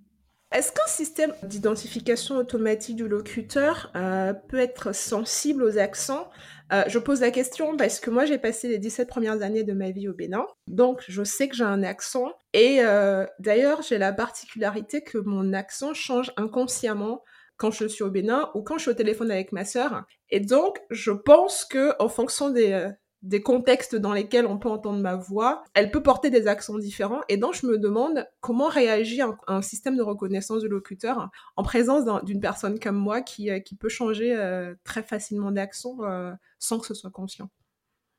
Est-ce 0.51 0.72
qu'un 0.72 0.88
système 0.88 1.36
d'identification 1.44 2.36
automatique 2.38 2.96
du 2.96 3.08
locuteur 3.08 3.91
euh, 3.96 4.34
peut 4.34 4.58
être 4.58 4.96
sensible 4.96 5.62
aux 5.62 5.77
accents? 5.77 6.27
Euh, 6.74 6.84
Je 6.88 6.98
pose 6.98 7.22
la 7.22 7.29
question 7.29 7.77
parce 7.77 8.00
que 8.00 8.10
moi 8.10 8.25
j'ai 8.25 8.39
passé 8.39 8.68
les 8.68 8.79
17 8.79 9.08
premières 9.08 9.44
années 9.44 9.63
de 9.63 9.74
ma 9.74 9.91
vie 9.91 10.08
au 10.10 10.13
Bénin, 10.13 10.48
donc 10.65 11.03
je 11.08 11.24
sais 11.24 11.50
que 11.50 11.56
j'ai 11.56 11.63
un 11.63 11.84
accent. 11.84 12.32
Et 12.53 12.79
euh, 12.82 13.27
d'ailleurs 13.38 13.84
j'ai 13.84 14.00
la 14.00 14.12
particularité 14.12 15.03
que 15.03 15.20
mon 15.20 15.53
accent 15.53 15.94
change 15.94 16.32
inconsciemment 16.36 17.24
quand 17.58 17.70
je 17.70 17.86
suis 17.86 18.03
au 18.03 18.10
Bénin 18.10 18.50
ou 18.56 18.63
quand 18.63 18.77
je 18.77 18.84
suis 18.84 18.91
au 18.91 18.96
téléphone 18.96 19.29
avec 19.29 19.51
ma 19.51 19.65
sœur. 19.65 20.03
Et 20.32 20.39
donc 20.39 20.79
je 20.89 21.12
pense 21.12 21.63
que 21.63 21.94
en 22.00 22.10
fonction 22.10 22.50
des 22.50 22.89
des 23.21 23.41
contextes 23.41 23.95
dans 23.95 24.13
lesquels 24.13 24.45
on 24.45 24.57
peut 24.57 24.69
entendre 24.69 24.99
ma 24.99 25.15
voix, 25.15 25.63
elle 25.73 25.91
peut 25.91 26.01
porter 26.01 26.29
des 26.29 26.47
accents 26.47 26.77
différents. 26.77 27.21
Et 27.27 27.38
donc, 27.38 27.53
je 27.53 27.65
me 27.67 27.77
demande 27.77 28.25
comment 28.39 28.67
réagit 28.67 29.21
un, 29.47 29.61
système 29.61 29.97
de 29.97 30.01
reconnaissance 30.01 30.61
du 30.61 30.69
locuteur 30.69 31.29
en 31.57 31.63
présence 31.63 32.05
d'une 32.23 32.39
personne 32.39 32.79
comme 32.79 32.95
moi 32.95 33.21
qui, 33.21 33.49
euh, 33.49 33.59
qui 33.59 33.75
peut 33.75 33.89
changer 33.89 34.35
euh, 34.35 34.73
très 34.83 35.03
facilement 35.03 35.51
d'accent 35.51 35.97
euh, 36.03 36.31
sans 36.59 36.79
que 36.79 36.85
ce 36.85 36.93
soit 36.93 37.11
conscient. 37.11 37.49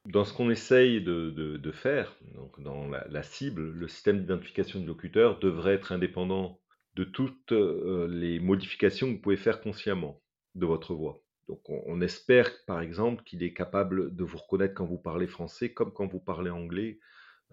Dans 0.06 0.24
ce 0.24 0.32
qu'on 0.32 0.50
essaye 0.50 1.02
de, 1.02 1.30
de, 1.30 1.72
faire, 1.72 2.16
donc 2.34 2.60
dans 2.62 2.88
la, 2.88 3.06
la 3.08 3.22
cible, 3.22 3.70
le 3.70 3.88
système 3.88 4.20
d'identification 4.20 4.80
du 4.80 4.86
locuteur 4.86 5.38
devrait 5.38 5.74
être 5.74 5.92
indépendant 5.92 6.58
de 6.96 7.04
toutes 7.04 7.52
les 7.52 8.40
modifications 8.40 9.08
que 9.08 9.12
vous 9.12 9.20
pouvez 9.20 9.36
faire 9.36 9.60
consciemment 9.60 10.22
de 10.54 10.64
votre 10.64 10.94
voix. 10.94 11.22
Donc 11.50 11.68
on, 11.68 12.00
espère 12.00 12.48
par 12.64 12.80
exemple 12.80 13.24
qu'il 13.24 13.42
est 13.42 13.52
capable 13.52 14.14
de 14.14 14.22
vous 14.22 14.38
reconnaître 14.38 14.72
quand 14.72 14.84
vous 14.84 14.98
parlez 14.98 15.26
français 15.26 15.72
comme 15.72 15.92
quand 15.92 16.06
vous 16.06 16.20
parlez 16.20 16.48
anglais, 16.48 17.00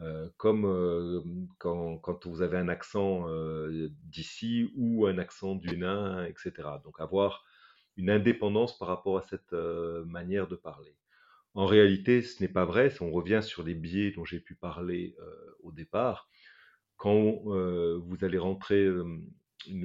euh, 0.02 0.30
comme 0.38 0.66
euh, 0.66 1.24
quand, 1.58 2.28
vous 2.28 2.44
avez 2.44 2.58
un 2.58 2.68
accent 2.68 3.28
euh, 3.28 3.90
d'ici 4.04 4.72
ou 4.76 5.08
un 5.08 5.18
accent 5.18 5.56
du 5.56 5.80
nain, 5.80 6.24
etc. 6.26 6.52
Donc 6.84 7.02
avoir 7.02 7.44
une 7.96 8.12
indépendance 8.12 8.78
par 8.78 8.88
rapport 8.88 9.18
à 9.18 9.24
cette 9.24 9.54
manière 9.54 10.48
de 10.48 10.56
parler. 10.56 10.96
En 11.56 11.66
réalité, 11.66 12.22
ce 12.22 12.44
n'est 12.44 12.50
pas 12.50 12.66
vrai, 12.66 12.92
si 12.92 13.02
on 13.02 13.12
revient 13.12 13.42
sur 13.42 13.64
les 13.64 13.74
biais 13.74 14.12
dont 14.12 14.26
j'ai 14.26 14.40
pu 14.40 14.54
parler 14.54 15.16
au 15.64 15.72
départ, 15.72 16.30
quand 16.98 17.42
vous 17.42 18.18
allez 18.22 18.38
rentrer 18.38 18.86
une, 18.86 19.24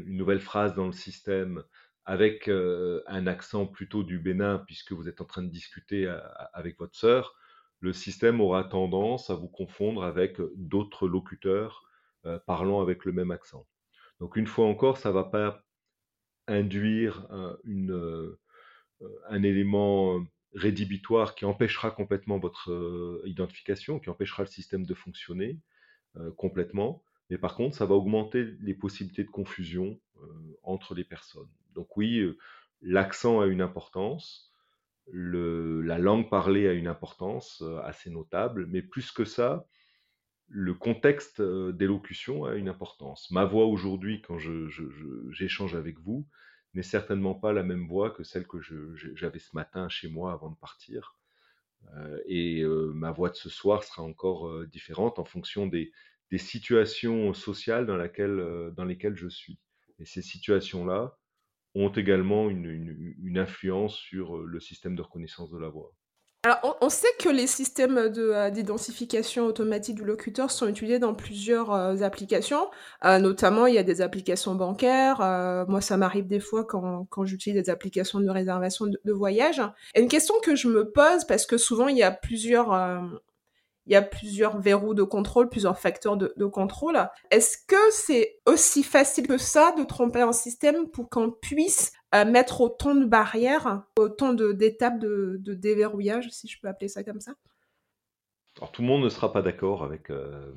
nouvelle 0.05 0.41
phrase 0.41 0.75
dans 0.75 0.85
le 0.85 0.93
système 0.93 1.65
avec 2.05 2.49
un 2.49 3.27
accent 3.27 3.67
plutôt 3.67 4.03
du 4.03 4.19
Bénin, 4.19 4.59
puisque 4.67 4.93
vous 4.93 5.09
êtes 5.09 5.21
en 5.21 5.25
train 5.25 5.43
de 5.43 5.51
discuter 5.51 6.13
avec 6.53 6.79
votre 6.79 6.97
sœur, 6.97 7.37
le 7.81 7.93
système 7.93 8.41
aura 8.41 8.65
tendance 8.65 9.31
à 9.31 9.35
vous 9.35 9.49
confondre 9.49 10.05
avec 10.05 10.41
d'autres 10.57 11.09
locuteurs 11.09 11.85
parlant 12.47 12.81
avec 12.81 13.05
le 13.05 13.13
même 13.13 13.31
accent. 13.31 13.67
Donc 14.21 14.37
une 14.37 14.47
fois 14.47 14.67
encore, 14.67 14.99
ça 14.99 15.09
ne 15.09 15.15
va 15.15 15.25
pas 15.25 15.65
induire 16.47 17.27
un 19.29 19.43
élément 19.43 20.25
rédhibitoire 20.55 21.35
qui 21.35 21.45
empêchera 21.45 21.91
complètement 21.91 22.39
votre 22.39 23.23
identification, 23.25 23.99
qui 23.99 24.11
empêchera 24.11 24.43
le 24.45 24.49
système 24.49 24.87
de 24.87 24.95
fonctionner 24.95 25.59
complètement. 26.37 27.03
Mais 27.31 27.39
par 27.39 27.55
contre, 27.57 27.75
ça 27.75 27.87
va 27.87 27.95
augmenter 27.95 28.45
les 28.61 28.75
possibilités 28.75 29.25
de 29.25 29.31
confusion 29.31 29.99
entre 30.63 30.95
les 30.95 31.05
personnes. 31.05 31.49
Donc 31.75 31.97
oui, 31.97 32.25
l'accent 32.81 33.41
a 33.41 33.47
une 33.47 33.63
importance, 33.63 34.53
la 35.13 35.99
langue 35.99 36.31
parlée 36.31 36.69
a 36.69 36.73
une 36.73 36.87
importance 36.87 37.63
assez 37.85 38.11
notable, 38.11 38.67
mais 38.67 38.83
plus 38.83 39.11
que 39.11 39.25
ça, 39.25 39.67
le 40.49 40.75
contexte 40.75 41.41
d'élocution 41.41 42.45
a 42.45 42.55
une 42.55 42.69
importance. 42.69 43.31
Ma 43.31 43.45
voix 43.45 43.67
aujourd'hui, 43.67 44.21
quand 44.21 44.39
j'échange 45.31 45.75
avec 45.75 45.99
vous, 45.99 46.27
n'est 46.75 46.83
certainement 46.83 47.35
pas 47.35 47.53
la 47.53 47.63
même 47.63 47.87
voix 47.87 48.11
que 48.11 48.23
celle 48.23 48.47
que 48.47 48.59
j'avais 49.15 49.39
ce 49.39 49.55
matin 49.55 49.89
chez 49.89 50.09
moi 50.09 50.33
avant 50.33 50.51
de 50.51 50.57
partir. 50.57 51.17
et 52.27 52.65
ma 52.95 53.11
voix 53.11 53.31
de 53.31 53.35
ce 53.35 53.49
soir 53.49 53.83
sera 53.83 54.03
encore 54.03 54.67
différente 54.67 55.19
en 55.19 55.25
fonction 55.25 55.67
des, 55.67 55.93
situations 56.37 57.35
sociales 57.35 57.87
dans, 57.87 57.99
dans 58.73 58.85
lesquelles 58.85 59.17
je 59.17 59.29
suis. 59.29 59.59
Et 59.99 60.05
ces 60.05 60.23
situations-là, 60.23 61.19
ont 61.75 61.91
également 61.91 62.51
une, 62.51 63.39
influence 63.39 63.97
sur 63.97 64.37
le 64.37 64.61
système 64.61 64.95
de 64.95 65.03
reconnaissance 65.03 65.51
de 65.51 65.59
la 65.59 65.69
voix. 65.69 65.93
Alors, 66.45 66.77
on, 66.81 66.89
sait 66.89 67.07
que 67.21 67.29
les 67.29 67.47
systèmes 67.47 67.97
euh, 67.97 68.51
d'identification 68.51 69.47
automatique 69.47 69.95
du 69.95 70.05
locuteur 70.05 70.51
sont 70.51 70.67
utilisés 70.67 70.99
dans 70.99 71.15
plusieurs 71.15 72.03
applications. 72.03 72.69
Euh, 73.05 73.19
notamment, 73.21 73.67
il 73.67 73.75
y 73.75 73.79
a 73.79 73.85
des 73.85 74.03
applications 74.03 74.57
bancaires. 74.57 75.19
moi, 75.69 75.81
ça 75.81 75.97
m'arrive 75.97 76.27
des 76.27 76.41
fois 76.41 76.65
quand, 76.65 77.07
quand 77.11 77.25
j'utilise 77.25 77.63
des 77.63 77.71
applications 77.71 78.21
de 78.21 78.29
réservation 78.29 78.87
de, 78.87 79.01
de, 79.05 79.13
voyage. 79.13 79.63
Et 79.95 80.03
une 80.03 80.09
question 80.09 80.35
que 80.43 80.57
je 80.57 80.69
me 80.69 80.91
pose, 80.91 81.25
parce 81.25 81.47
que 81.47 81.57
souvent, 81.57 81.87
il 81.87 81.97
y 81.97 82.03
a 82.03 82.11
plusieurs 82.11 82.73
il 83.87 83.93
y 83.93 83.97
a 83.97 84.03
plusieurs 84.03 84.61
verrous 84.61 84.95
de 84.95 85.03
contrôle, 85.03 85.49
plusieurs 85.49 85.79
facteurs 85.79 86.17
de, 86.17 86.47
contrôle. 86.47 86.99
Est-ce 87.31 87.57
que 87.67 87.91
c'est 87.91 88.39
aussi 88.47 88.83
facile 88.83 89.27
que 89.27 89.39
ça 89.39 89.75
de 89.77 89.85
tromper 89.85 90.21
un 90.21 90.33
système 90.33 90.89
pour 90.89 91.11
qu'on 91.11 91.31
puisse 91.31 91.93
euh, 92.15 92.25
mettre 92.25 92.61
autant 92.61 92.95
de 92.95 93.05
barrières, 93.05 93.83
autant 93.99 94.35
d'étapes 94.35 94.99
de, 94.99 95.41
déverrouillage, 95.45 96.29
si 96.31 96.47
je 96.47 96.61
peux 96.61 96.69
appeler 96.69 96.89
ça 96.89 97.03
comme 97.03 97.21
ça? 97.21 97.33
Alors 98.59 98.71
tout 98.71 98.83
le 98.83 98.89
monde 98.89 99.03
ne 99.03 99.09
sera 99.09 99.33
pas 99.33 99.43
d'accord 99.43 99.83
avec 99.83 100.11
euh, 100.11 100.53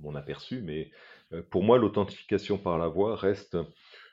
mon 0.00 0.14
aperçu, 0.14 0.60
mais 0.60 0.90
euh, 1.32 1.42
pour 1.50 1.64
moi, 1.64 1.78
l'authentification 1.78 2.58
par 2.58 2.78
la 2.78 2.86
voix 2.86 3.16
reste 3.16 3.56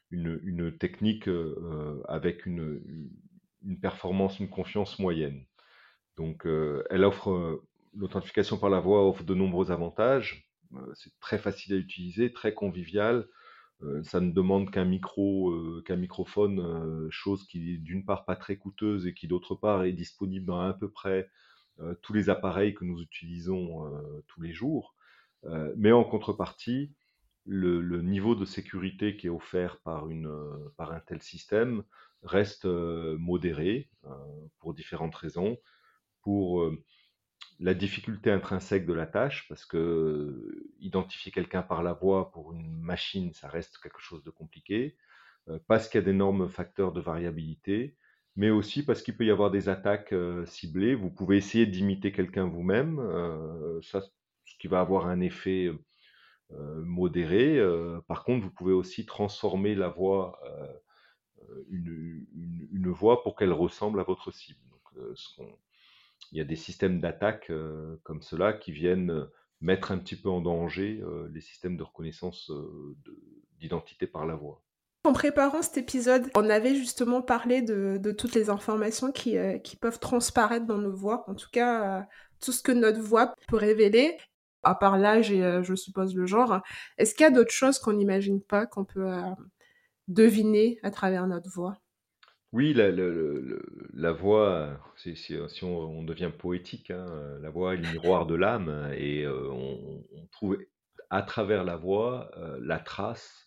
une, 0.09 0.77
technique 0.77 1.29
avec 2.07 2.45
une, 2.45 3.09
une, 3.63 3.79
performance, 3.79 4.39
une 4.39 4.49
confiance 4.49 4.97
moyenne. 4.97 5.43
Donc, 6.15 6.47
elle 6.89 7.03
offre 7.03 7.61
l'authentification 7.95 8.57
par 8.57 8.69
la 8.69 8.79
voix 8.79 9.07
offre 9.07 9.23
de 9.23 9.33
nombreux 9.33 9.71
avantages. 9.71 10.49
Euh, 10.73 10.93
c'est 10.93 11.17
très 11.19 11.37
facile 11.37 11.73
à 11.73 11.77
utiliser, 11.77 12.33
très 12.33 12.53
convivial. 12.53 13.27
Euh, 13.83 14.03
ça 14.03 14.21
ne 14.21 14.31
demande 14.31 14.71
qu'un 14.71 14.85
micro, 14.85 15.51
euh, 15.51 15.83
qu'un 15.85 15.97
microphone, 15.97 17.09
chose 17.09 17.45
qui 17.47 17.73
est 17.73 17.77
d'une 17.77 18.05
part 18.05 18.25
pas 18.25 18.35
très 18.35 18.57
coûteuse 18.57 19.07
et 19.07 19.13
qui 19.13 19.27
d'autre 19.27 19.55
part 19.55 19.83
est 19.83 19.93
disponible 19.93 20.45
dans 20.45 20.59
à 20.59 20.73
peu 20.73 20.89
près 20.89 21.29
tous 22.01 22.13
les 22.13 22.29
appareils 22.29 22.73
que 22.73 22.85
nous 22.85 23.01
utilisons 23.01 23.83
tous 24.27 24.41
les 24.41 24.53
jours. 24.53 24.95
mais 25.75 25.91
en 25.91 26.05
contrepartie, 26.05 26.93
le, 27.45 28.01
niveau 28.01 28.33
de 28.33 28.45
sécurité 28.45 29.17
qui 29.17 29.27
est 29.27 29.29
offert 29.29 29.81
par, 29.81 30.09
une, 30.09 30.31
par 30.77 30.93
un 30.93 31.01
tel 31.01 31.21
système 31.21 31.83
reste 32.23 32.63
modéré 32.63 33.89
pour 34.59 34.73
différentes 34.73 35.15
raisons. 35.15 35.57
Pour 36.21 36.71
la 37.59 37.73
difficulté 37.73 38.31
intrinsèque 38.31 38.85
de 38.85 38.93
la 38.93 39.05
tâche, 39.05 39.47
parce 39.47 39.65
que 39.65 40.67
identifier 40.79 41.31
quelqu'un 41.31 41.61
par 41.61 41.83
la 41.83 41.93
voix 41.93 42.31
pour 42.31 42.53
une 42.53 42.81
machine, 42.81 43.33
ça 43.33 43.47
reste 43.47 43.77
quelque 43.81 44.01
chose 44.01 44.23
de 44.23 44.29
compliqué, 44.29 44.97
parce 45.67 45.87
qu'il 45.87 45.99
y 45.99 46.03
a 46.03 46.05
d'énormes 46.05 46.49
facteurs 46.49 46.91
de 46.91 47.01
variabilité, 47.01 47.97
mais 48.35 48.49
aussi 48.49 48.83
parce 48.83 49.01
qu'il 49.01 49.15
peut 49.15 49.25
y 49.25 49.31
avoir 49.31 49.51
des 49.51 49.69
attaques 49.69 50.13
ciblées. 50.45 50.95
Vous 50.95 51.09
pouvez 51.09 51.37
essayer 51.37 51.65
d'imiter 51.65 52.11
quelqu'un 52.11 52.45
vous-même, 52.45 52.97
ce 53.81 54.57
qui 54.59 54.67
va 54.67 54.81
avoir 54.81 55.07
un 55.07 55.21
effet 55.21 55.71
modéré. 56.49 57.59
par 58.07 58.23
contre, 58.23 58.43
vous 58.43 58.51
pouvez 58.51 58.73
aussi 58.73 59.05
transformer 59.05 59.75
la 59.75 59.87
voix, 59.87 60.39
une, 61.69 62.25
voix 62.89 63.23
pour 63.23 63.35
qu'elle 63.35 63.53
ressemble 63.53 63.99
à 63.99 64.03
votre 64.03 64.31
cible. 64.31 64.59
Il 66.31 66.37
y 66.37 66.41
a 66.41 66.45
des 66.45 66.55
systèmes 66.55 66.99
d'attaque 66.99 67.49
euh, 67.49 67.97
comme 68.03 68.21
cela 68.21 68.53
qui 68.53 68.71
viennent 68.71 69.11
euh, 69.11 69.25
mettre 69.61 69.91
un 69.91 69.97
petit 69.97 70.15
peu 70.15 70.29
en 70.29 70.41
danger 70.41 71.01
euh, 71.03 71.29
les 71.33 71.41
systèmes 71.41 71.77
de 71.77 71.83
reconnaissance 71.83 72.51
d'identité 73.59 74.07
par 74.07 74.25
la 74.25 74.35
voix. 74.35 74.61
En 75.03 75.13
préparant 75.13 75.61
cet 75.61 75.77
épisode, 75.77 76.29
on 76.35 76.49
avait 76.49 76.75
justement 76.75 77.21
parlé 77.21 77.61
de, 77.61 78.11
toutes 78.11 78.33
les 78.33 78.49
informations 78.49 79.11
qui, 79.11 79.37
peuvent 79.79 79.99
transparaître 79.99 80.65
dans 80.65 80.79
nos 80.79 80.95
voix, 80.95 81.23
en 81.29 81.35
tout 81.35 81.49
cas 81.51 82.07
tout 82.41 82.51
ce 82.51 82.63
que 82.63 82.71
notre 82.71 83.01
voix 83.01 83.35
peut 83.47 83.55
révéler 83.55 84.17
à 84.63 84.73
part 84.73 84.97
l'âge 84.97 85.31
et 85.31 85.61
je 85.61 85.75
suppose 85.75 86.15
le 86.15 86.25
genre, 86.25 86.59
est-ce 86.97 87.13
qu'il 87.13 87.23
y 87.23 87.27
a 87.27 87.31
d'autres 87.31 87.51
choses 87.51 87.77
qu'on 87.77 87.93
n'imagine 87.93 88.41
pas, 88.41 88.65
qu'on 88.65 88.83
peut 88.83 89.07
deviner 90.07 90.79
à 90.81 90.89
travers 90.89 91.27
notre 91.27 91.51
voix? 91.51 91.77
Oui, 92.55 92.73
la, 92.73 94.11
voix, 94.13 94.79
si, 94.95 95.37
on, 95.61 96.03
devient 96.03 96.31
poétique, 96.39 96.89
hein, 96.89 97.37
la 97.41 97.49
voix 97.49 97.73
est 97.73 97.77
le 97.77 97.91
miroir 97.91 98.25
de 98.25 98.35
l'âme 98.35 98.93
et 98.95 99.25
euh, 99.25 99.49
on, 99.51 100.05
trouve 100.31 100.57
à 101.09 101.21
travers 101.21 101.65
la 101.65 101.75
voix 101.75 102.31
la 102.61 102.79
trace 102.79 103.45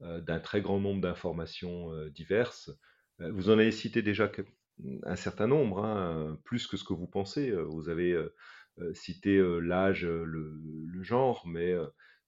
d'un 0.00 0.40
très 0.40 0.60
grand 0.60 0.80
nombre 0.80 1.00
d'informations 1.00 1.92
diverses. 2.08 2.72
Vous 3.20 3.48
en 3.48 3.60
avez 3.60 3.70
cité 3.70 4.02
déjà 4.02 4.28
un 5.04 5.14
certain 5.14 5.46
nombre, 5.46 5.84
hein, 5.84 6.36
plus 6.42 6.66
que 6.66 6.76
ce 6.76 6.82
que 6.82 6.94
vous 6.94 7.06
pensez. 7.06 7.52
Vous 7.52 7.88
avez 7.88 8.10
euh, 8.10 8.34
euh, 8.78 9.60
l'âge, 9.60 10.04
euh, 10.04 10.24
le, 10.24 11.02
genre, 11.04 11.46
mais 11.46 11.74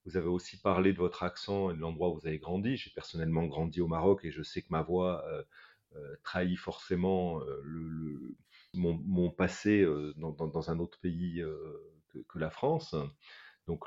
vous 0.04 0.16
avez 0.16 0.28
aussi 0.28 0.60
parlé 0.60 0.92
de 0.92 0.98
votre 0.98 1.24
accent 1.24 1.70
et 1.70 1.74
de 1.74 1.80
l'endroit 1.80 2.10
où 2.10 2.20
vous 2.20 2.26
avez 2.28 2.38
grandi. 2.38 2.76
J'ai 2.76 2.90
personnellement 2.90 3.46
grandi 3.46 3.80
au 3.80 3.88
Maroc 3.88 4.24
et 4.24 4.30
je 4.30 4.42
sais 4.42 4.62
que 4.62 4.68
ma 4.70 4.82
voix 4.82 5.24
trahit 6.22 6.58
forcément 6.58 7.40
le, 7.62 8.36
mon, 8.74 9.30
passé 9.30 9.86
dans, 10.16 10.70
un 10.70 10.78
autre 10.78 10.98
pays 11.00 11.42
que, 12.28 12.38
la 12.38 12.50
France. 12.50 12.94
Donc 13.66 13.84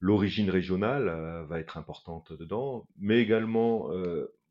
l'origine 0.00 0.50
régionale 0.50 1.44
va 1.48 1.60
être 1.60 1.76
importante 1.76 2.32
dedans, 2.32 2.86
mais 2.98 3.20
également 3.20 3.90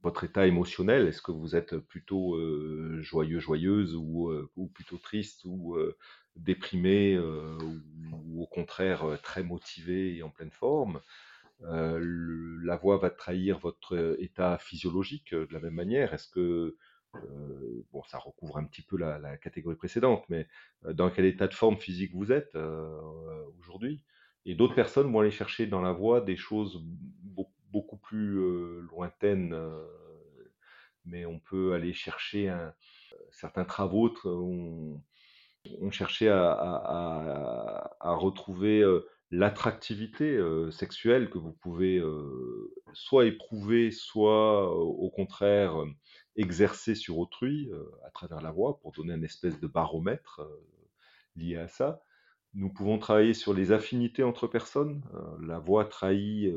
votre 0.01 0.23
état 0.23 0.47
émotionnel. 0.47 1.07
Est-ce 1.07 1.21
que 1.21 1.31
vous 1.31 1.55
êtes 1.55 1.77
plutôt 1.77 2.37
joyeux, 3.01 3.39
joyeuse 3.39 3.95
ou, 3.95 4.31
plutôt 4.73 4.97
triste 4.97 5.45
ou 5.45 5.77
déprimé 6.39 7.15
euh, 7.15 7.57
ou, 8.27 8.43
au 8.43 8.47
contraire 8.47 9.03
euh, 9.03 9.17
très 9.17 9.43
motivé 9.43 10.15
et 10.15 10.23
en 10.23 10.29
pleine 10.29 10.51
forme? 10.51 11.01
Euh, 11.63 11.99
la 12.63 12.77
voix 12.77 12.97
va 12.97 13.09
trahir 13.09 13.59
votre 13.59 14.15
état 14.19 14.57
physiologique 14.57 15.33
de 15.33 15.47
la 15.51 15.59
même 15.59 15.73
manière. 15.73 16.13
Est-ce 16.13 16.29
que 16.29 16.77
bon, 17.91 18.03
ça 18.03 18.17
recouvre 18.17 18.57
un 18.57 18.65
petit 18.65 18.81
peu 18.81 18.97
la, 18.97 19.37
catégorie 19.37 19.75
précédente, 19.75 20.23
mais 20.29 20.47
dans 20.83 21.09
quel 21.09 21.25
état 21.25 21.47
de 21.47 21.53
forme 21.53 21.77
physique 21.77 22.13
vous 22.13 22.31
êtes 22.31 22.55
aujourd'hui. 23.59 24.03
Et 24.45 24.55
d'autres 24.55 24.75
personnes 24.75 25.11
vont 25.11 25.19
aller 25.19 25.31
chercher 25.31 25.67
dans 25.67 25.81
la 25.81 25.91
voix 25.91 26.21
des 26.21 26.37
choses 26.37 26.83
beaucoup, 27.71 27.97
plus 27.97 28.81
lointaines, 28.81 29.55
mais 31.05 31.25
on 31.25 31.39
peut 31.39 31.73
aller 31.73 31.93
chercher 31.93 32.51
certains 33.31 33.65
travaux 33.65 34.09
on 35.81 35.91
cherchait 35.91 36.29
à, 36.29 37.97
retrouver 38.01 38.83
l'attractivité 39.31 40.39
sexuelle 40.71 41.29
que 41.29 41.37
vous 41.37 41.53
pouvez 41.53 42.01
soit 42.93 43.25
éprouver, 43.25 43.91
soit 43.91 44.73
au 44.73 45.09
contraire 45.09 45.83
exercer 46.35 46.95
sur 46.95 47.17
autrui 47.17 47.71
à 48.05 48.11
travers 48.11 48.41
la 48.41 48.51
voix 48.51 48.79
pour 48.79 48.91
donner 48.91 49.13
une 49.13 49.23
espèce 49.23 49.59
de 49.59 49.67
baromètre 49.67 50.41
lié 51.35 51.57
à 51.57 51.67
ça. 51.67 52.01
Nous 52.53 52.71
pouvons 52.71 52.97
travailler 52.97 53.33
sur 53.33 53.53
les 53.53 53.71
affinités 53.71 54.23
entre 54.23 54.47
personnes. 54.47 55.01
la 55.41 55.59
voix 55.59 55.85
trahit 55.85 56.53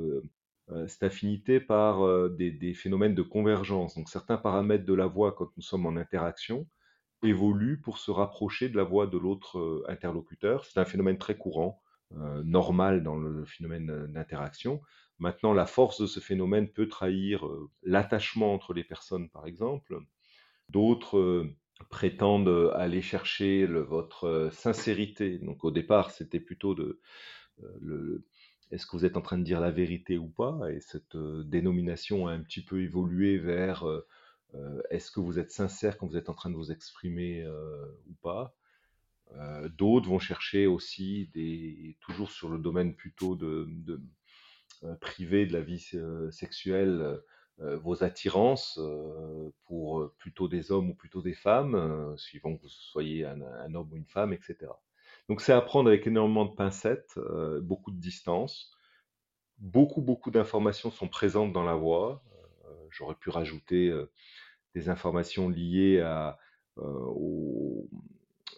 cette 0.87 1.03
affinité 1.03 1.61
par 1.61 2.31
des, 2.31 2.75
phénomènes 2.75 3.15
de 3.15 3.23
convergence. 3.23 3.97
Donc 3.97 4.09
certains 4.09 4.37
paramètres 4.37 4.87
de 4.87 4.95
la 4.95 5.07
voix 5.07 5.33
quand 5.33 5.51
nous 5.57 5.63
sommes 5.63 5.87
en 5.87 5.97
interaction 5.97 6.67
évolue 7.23 7.81
pour 7.81 7.99
se 7.99 8.11
rapprocher 8.11 8.69
de 8.69 8.77
la 8.77 8.85
voix 8.85 9.07
de 9.07 9.19
l'autre 9.19 9.59
euh, 9.59 9.85
interlocuteur. 9.89 10.65
C'est 10.65 10.79
un 10.79 10.85
phénomène 10.85 11.19
très 11.19 11.37
courant, 11.37 11.81
euh, 12.17 12.43
normal 12.45 13.03
dans 13.03 13.17
le 13.17 13.45
phénomène 13.45 13.91
euh, 13.91 14.07
d'interaction. 14.07 14.81
Maintenant, 15.23 15.53
la 15.53 15.67
force 15.67 16.01
de 16.01 16.07
ce 16.07 16.21
phénomène 16.21 16.69
peut 16.69 16.89
trahir 16.89 17.49
l'attachement 17.83 18.53
entre 18.53 18.75
les 18.75 18.85
personnes, 18.85 19.31
par 19.31 19.47
exemple. 19.47 20.01
D'autres 20.69 21.49
prétendent 21.91 22.73
aller 22.75 23.03
chercher 23.03 23.67
votre 23.67 24.51
sincérité. 24.53 25.39
Donc 25.39 25.65
au 25.65 25.71
départ, 25.71 26.11
c'était 26.11 26.41
plutôt 26.41 26.75
de 26.75 27.01
est-ce 28.73 28.87
que 28.87 28.97
vous 28.97 29.05
êtes 29.05 29.17
en 29.17 29.23
train 29.23 29.39
de 29.39 29.45
dire 29.45 29.61
la 29.61 29.71
vérité 29.71 30.19
ou 30.19 30.29
pas? 30.29 30.59
Et 30.73 30.81
cette 30.81 31.17
dénomination 31.17 32.27
a 32.27 32.33
un 32.33 32.41
petit 32.41 32.65
peu 32.65 32.83
évolué 32.83 33.39
vers 33.39 33.87
euh, 34.55 34.83
est-ce 34.91 35.11
que 35.11 35.21
vous 35.21 35.39
êtes 35.39 35.51
sincère 35.51 35.97
quand 35.99 36.07
vous 36.07 36.17
êtes 36.17 36.29
en 36.29 36.35
train 36.35 36.51
de 36.51 36.57
vous 36.57 36.73
exprimer 36.73 37.43
euh, 37.43 37.87
ou 38.09 38.15
pas? 38.23 38.55
Euh, 39.37 39.69
D'autres 39.71 40.09
vont 40.09 40.19
chercher 40.19 40.67
aussi, 40.67 41.31
des, 41.35 41.97
toujours 42.01 42.31
sur 42.31 42.49
le 42.51 42.59
domaine 42.59 42.95
plutôt 42.95 43.35
de, 43.35 43.69
privé 45.01 45.47
de 45.47 45.53
la 45.53 45.61
vie 45.61 45.85
sexuelle, 46.31 47.21
vos 47.59 48.03
attirances 48.03 48.81
pour 49.65 50.13
plutôt 50.19 50.49
des 50.49 50.73
hommes 50.73 50.91
ou 50.91 50.95
plutôt 50.95 51.23
des 51.23 51.35
femmes, 51.35 52.15
suivant 52.17 52.57
que 52.57 52.63
vous 52.63 52.69
soyez 52.69 53.25
un, 53.25 53.75
homme 53.75 53.93
ou 53.93 53.97
une 53.97 54.07
femme, 54.07 54.33
etc. 54.33 54.73
Donc 55.29 55.41
c'est 55.41 55.53
à 55.53 55.61
prendre 55.61 55.89
avec 55.89 56.07
énormément 56.07 56.45
de 56.45 56.55
pincettes, 56.55 57.19
beaucoup 57.61 57.91
de 57.91 58.01
distance. 58.01 58.73
Beaucoup, 59.59 60.03
beaucoup 60.03 60.31
d'informations 60.31 60.91
sont 60.91 61.09
présentes 61.09 61.53
dans 61.53 61.65
la 61.65 61.75
voix. 61.75 62.25
J'aurais 62.91 63.15
pu 63.15 63.31
rajouter 63.31 63.93
des 64.75 64.89
informations 64.89 65.49
liées 65.49 66.01
à, 66.01 66.39
euh, 66.79 67.85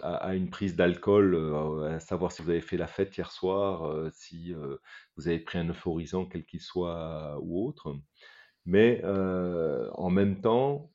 à, 0.02 0.34
une 0.34 0.50
prise 0.50 0.76
d'alcool, 0.76 1.34
euh, 1.34 1.96
à 1.96 2.00
savoir 2.00 2.32
si 2.32 2.42
vous 2.42 2.50
avez 2.50 2.60
fait 2.60 2.76
la 2.76 2.86
fête 2.86 3.16
hier 3.16 3.30
soir, 3.30 3.84
euh, 3.84 4.10
si 4.12 4.54
vous 5.16 5.28
avez 5.28 5.38
pris 5.38 5.58
un 5.58 5.68
euphorisant, 5.68 6.26
quel 6.26 6.44
qu'il 6.44 6.60
soit 6.60 7.38
ou 7.42 7.66
autre. 7.66 7.96
Mais 8.66 9.02
en 9.04 10.10
même 10.10 10.40
temps, 10.40 10.90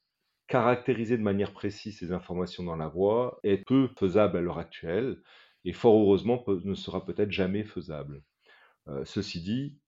caractériser 0.47 1.17
de 1.17 1.23
manière 1.23 1.53
précise 1.53 1.99
ces 1.99 2.11
informations 2.11 2.63
dans 2.63 2.75
la 2.75 2.87
voix 2.87 3.39
est 3.43 3.57
peu 3.65 3.89
faisable 3.97 4.37
à 4.37 4.41
l'heure 4.41 4.59
actuelle 4.59 5.21
et 5.65 5.73
fort 5.73 5.95
heureusement 5.95 6.43
ne 6.47 6.73
sera 6.73 7.05
peut-être 7.05 7.31
jamais 7.31 7.63
faisable. 7.63 8.23
ceci 9.05 9.41
dit, 9.41 9.79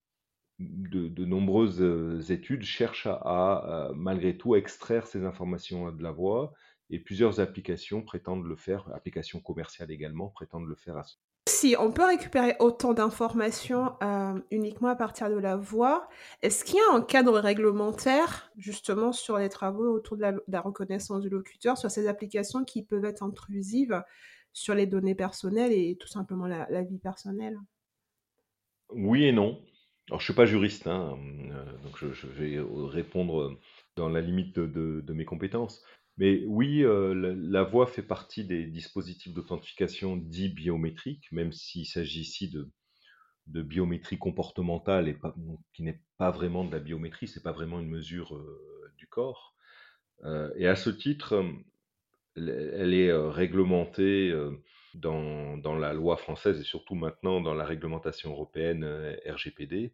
de, 0.62 1.26
nombreuses 1.26 1.82
euh, 1.82 2.22
études 2.30 2.64
cherchent 2.64 3.08
à, 3.08 3.92
malgré 3.96 4.38
tout 4.38 4.56
extraire 4.56 5.08
ces 5.08 5.26
informations 5.26 5.92
de 5.92 6.04
la 6.04 6.12
voix 6.12 6.54
et 6.92 7.00
plusieurs 7.00 7.40
applications 7.40 8.04
prétendent 8.04 8.46
le 8.46 8.56
faire, 8.56 8.88
applications 8.94 9.40
commerciales 9.40 9.92
également 9.92 10.30
prétendent 10.30 10.68
le 10.68 10.76
faire 10.76 10.98
à 10.98 11.04
ce 11.04 11.16
si 11.50 11.76
on 11.80 11.92
peut 11.92 12.06
récupérer 12.06 12.56
autant 12.60 12.94
d'informations 12.94 13.94
euh, 14.04 14.40
uniquement 14.52 14.90
à 14.90 14.96
partir 14.96 15.28
de 15.28 15.40
la 15.40 15.56
voix, 15.56 16.08
est-ce 16.44 16.64
qu'il 16.64 16.76
y 16.76 16.80
a 16.80 16.96
un 16.96 17.02
cadre 17.02 17.40
réglementaire 17.40 18.52
justement 18.58 19.12
sur 19.12 19.40
les 19.40 19.50
travaux 19.50 19.92
autour 19.92 20.18
de 20.18 20.44
la, 20.48 20.62
reconnaissance 20.62 21.22
du 21.22 21.30
locuteur, 21.30 21.80
sur 21.80 21.90
ces 21.90 22.08
applications 22.08 22.64
qui 22.64 22.84
peuvent 22.84 23.06
être 23.06 23.24
intrusives 23.24 24.04
sur 24.54 24.76
les 24.76 24.86
données 24.86 25.16
personnelles 25.16 25.72
et 25.72 25.98
tout 26.00 26.08
simplement 26.08 26.46
la 26.46 26.84
vie 26.84 27.00
personnelle? 27.00 27.58
Oui 28.90 29.26
et 29.26 29.32
non. 29.32 29.60
Alors, 30.12 30.20
je 30.20 30.26
suis 30.26 30.34
pas 30.34 30.46
juriste, 30.46 30.88
hein, 30.88 31.18
euh, 31.52 31.78
donc 31.84 31.98
je, 31.98 32.28
vais 32.28 32.60
répondre 32.90 33.58
dans 33.96 34.10
la 34.10 34.20
limite 34.20 34.60
de, 34.60 35.14
mes 35.14 35.24
compétences. 35.24 35.84
Mais 36.22 36.44
oui, 36.46 36.84
euh, 36.84 37.36
la, 37.36 37.64
voix 37.64 37.88
fait 37.88 38.04
partie 38.04 38.46
des 38.46 38.66
dispositifs 38.68 39.34
d'authentification 39.34 40.16
dits 40.16 40.50
biométriques, 40.50 41.32
même 41.32 41.52
s'il 41.52 41.88
s'agit 41.88 42.22
ici 42.22 42.50
de, 42.50 42.70
biométrie 43.48 44.20
comportementale 44.20 45.10
et 45.10 45.18
qui 45.74 45.84
n'est 45.84 46.02
pas 46.18 46.32
vraiment 46.32 46.64
de 46.64 46.72
la 46.72 46.80
biométrie, 46.80 47.28
c'est 47.28 47.44
pas 47.44 47.52
vraiment 47.52 47.80
une 47.80 47.90
mesure 47.90 48.36
euh, 48.36 48.94
du 48.98 49.08
corps. 49.08 49.56
et 50.56 50.68
à 50.68 50.76
ce 50.76 50.92
titre, 50.92 51.44
elle 52.36 52.94
est 52.94 53.12
réglementée 53.12 54.32
dans, 54.94 55.76
la 55.78 55.94
loi 55.94 56.18
française 56.18 56.60
et 56.60 56.64
surtout 56.64 56.96
maintenant 56.96 57.42
dans 57.42 57.54
la 57.54 57.66
réglementation 57.66 58.32
européenne 58.32 58.84
euh, 58.84 59.16
RGPD. 59.26 59.94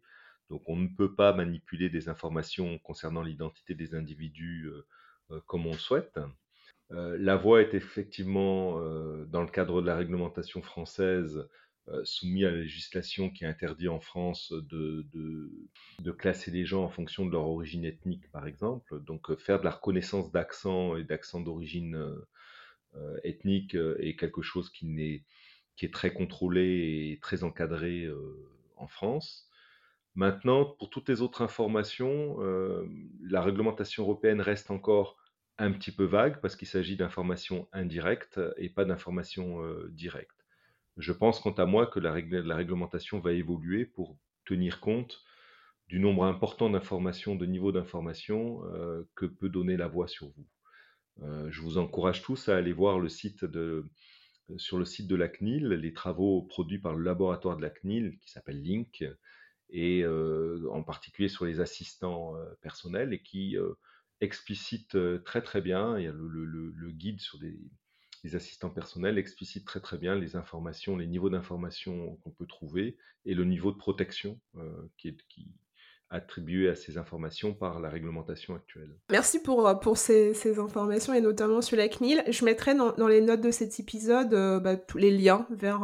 Donc 0.50 0.62
on 0.66 0.76
ne 0.76 0.88
peut 0.88 1.14
pas 1.14 1.32
manipuler 1.32 1.90
des 1.90 2.08
informations 2.08 2.78
concernant 2.78 3.22
l'identité 3.22 3.74
des 3.74 3.94
individus 3.94 4.66
euh, 4.66 4.72
euh, 4.72 4.86
comme 5.46 5.66
on 5.66 5.72
le 5.72 5.78
souhaite. 5.78 6.18
la 6.90 7.36
voix 7.36 7.60
est 7.60 7.74
effectivement, 7.74 8.80
dans 9.26 9.42
le 9.42 9.48
cadre 9.48 9.82
de 9.82 9.86
la 9.86 9.96
réglementation 9.96 10.62
française, 10.62 11.48
soumise 12.04 12.44
à 12.44 12.50
la 12.50 12.58
législation 12.58 13.30
qui 13.30 13.46
interdit 13.46 13.88
en 13.88 14.00
France 14.00 14.52
de, 14.52 15.06
de, 15.12 16.12
classer 16.12 16.50
les 16.50 16.64
gens 16.64 16.84
en 16.84 16.88
fonction 16.88 17.24
de 17.24 17.32
leur 17.32 17.46
origine 17.46 17.84
ethnique, 17.84 18.30
par 18.30 18.46
exemple. 18.46 19.02
Donc 19.04 19.34
faire 19.38 19.60
de 19.60 19.64
la 19.64 19.70
reconnaissance 19.70 20.30
d'accent 20.32 20.96
et 20.96 21.04
d'accent 21.04 21.40
d'origine 21.40 22.18
euh, 22.96 23.18
ethnique 23.22 23.74
euh, 23.74 23.96
est 24.00 24.16
quelque 24.16 24.40
chose 24.40 24.70
qui, 24.70 25.00
est, 25.00 25.24
qui 25.76 25.84
est 25.84 25.92
très 25.92 26.12
contrôlé 26.12 27.12
et 27.12 27.18
très 27.20 27.44
encadré 27.44 28.04
euh, 28.04 28.48
en 28.76 28.86
France. 28.86 29.47
Maintenant, 30.14 30.64
pour 30.64 30.90
toutes 30.90 31.08
les 31.08 31.22
autres 31.22 31.42
informations, 31.42 32.38
la 33.22 33.42
réglementation 33.42 34.02
européenne 34.02 34.40
reste 34.40 34.70
encore 34.70 35.16
un 35.58 35.72
petit 35.72 35.92
peu 35.92 36.04
vague 36.04 36.40
parce 36.40 36.56
qu'il 36.56 36.68
s'agit 36.68 36.96
d'informations 36.96 37.68
indirectes 37.72 38.40
et 38.56 38.68
pas 38.68 38.84
d'informations 38.84 39.60
directes. 39.90 40.46
Je 40.96 41.12
pense, 41.12 41.38
quant 41.38 41.52
à 41.52 41.66
moi, 41.66 41.86
que 41.86 42.00
la, 42.00 42.12
réglementation 42.12 43.20
va 43.20 43.32
évoluer 43.32 43.84
pour 43.84 44.16
tenir 44.44 44.80
compte 44.80 45.22
du 45.86 46.00
nombre 46.00 46.24
important 46.24 46.68
d'informations, 46.68 47.36
de 47.36 47.46
niveaux 47.46 47.72
d'information 47.72 48.62
que 49.14 49.26
peut 49.26 49.48
donner 49.48 49.76
la 49.76 49.86
voix 49.86 50.08
sur 50.08 50.28
vous. 50.28 51.48
je 51.50 51.60
vous 51.60 51.78
encourage 51.78 52.22
tous 52.22 52.48
à 52.48 52.56
aller 52.56 52.72
voir 52.72 52.98
le 52.98 53.08
site 53.08 53.44
de, 53.44 53.88
sur 54.56 54.78
le 54.78 54.84
site 54.84 55.06
de 55.06 55.16
la 55.16 55.28
CNIL 55.28 55.68
les 55.68 55.92
travaux 55.92 56.42
produits 56.42 56.78
par 56.78 56.94
le 56.94 57.04
laboratoire 57.04 57.56
de 57.56 57.62
la 57.62 57.70
CNIL 57.70 58.18
qui 58.20 58.30
s'appelle 58.30 58.62
Link 58.62 59.04
et 59.70 60.04
en 60.06 60.82
particulier 60.82 61.28
sur 61.28 61.44
les 61.44 61.60
assistants 61.60 62.34
personnels 62.60 63.12
et 63.12 63.22
qui 63.22 63.56
explicite 64.20 64.96
très 65.24 65.42
très 65.42 65.60
bien, 65.60 65.98
il 65.98 66.04
y 66.04 66.08
a 66.08 66.12
le, 66.12 66.90
guide 66.90 67.20
sur 67.20 67.38
les, 67.40 68.34
assistants 68.34 68.70
personnels 68.70 69.16
explicite 69.16 69.64
très 69.64 69.80
très 69.80 69.96
bien 69.96 70.14
les 70.14 70.36
informations, 70.36 70.96
les 70.96 71.06
niveaux 71.06 71.30
d'information 71.30 72.16
qu'on 72.16 72.30
peut 72.30 72.46
trouver 72.46 72.98
et 73.24 73.34
le 73.34 73.44
niveau 73.44 73.72
de 73.72 73.78
protection 73.78 74.38
qui, 74.96 75.08
est, 75.08 75.16
attribué 76.10 76.70
à 76.70 76.74
ces 76.74 76.96
informations 76.96 77.52
par 77.52 77.80
la 77.80 77.90
réglementation 77.90 78.54
actuelle. 78.54 78.96
Merci 79.10 79.40
pour, 79.40 79.68
ces, 79.96 80.58
informations 80.58 81.12
et 81.12 81.20
notamment 81.20 81.60
sur 81.60 81.76
la 81.76 81.88
CNIL. 81.88 82.24
Je 82.28 82.44
mettrai 82.46 82.74
dans, 82.74 82.92
dans 82.92 83.08
les 83.08 83.20
notes 83.20 83.42
de 83.42 83.50
cet 83.50 83.78
épisode 83.78 84.30
bah, 84.62 84.76
tous 84.76 84.96
les 84.96 85.10
liens 85.10 85.46
vers 85.50 85.82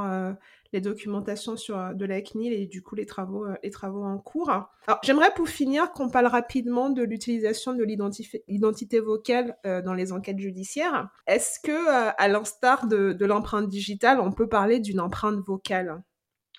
les 0.75 0.81
documentations 0.81 1.57
sur, 1.57 1.79
euh, 1.79 1.95
de 1.95 2.05
la 2.05 2.21
CNIL 2.21 2.53
et 2.53 2.67
du 2.67 2.83
coup 2.83 2.97
les 2.97 3.07
travaux, 3.07 3.47
euh, 3.47 3.55
les 3.63 3.71
travaux 3.71 4.03
en 4.03 4.19
cours. 4.19 4.51
Alors, 4.51 4.99
j'aimerais 5.03 5.33
pour 5.35 5.49
finir 5.49 5.93
qu'on 5.93 6.11
parle 6.11 6.27
rapidement 6.27 6.91
de 6.91 7.03
l'utilisation 7.03 7.75
de 7.75 7.85
l'identité 7.85 9.01
vocale 9.01 9.57
euh, 9.65 9.81
dans 9.81 9.95
les 9.95 10.13
enquêtes 10.13 10.39
judiciaires. 10.39 11.09
Est-ce 11.27 11.61
que, 11.61 11.89
à 11.89 12.29
l'instar 12.29 12.87
de, 12.87 13.13
de 13.13 13.25
l'empreinte 13.25 13.69
digitale, 13.69 14.21
on 14.21 14.33
peut 14.33 14.49
parler 14.49 14.81
d'une 14.81 15.01
empreinte 15.01 15.39
vocale? 15.47 16.03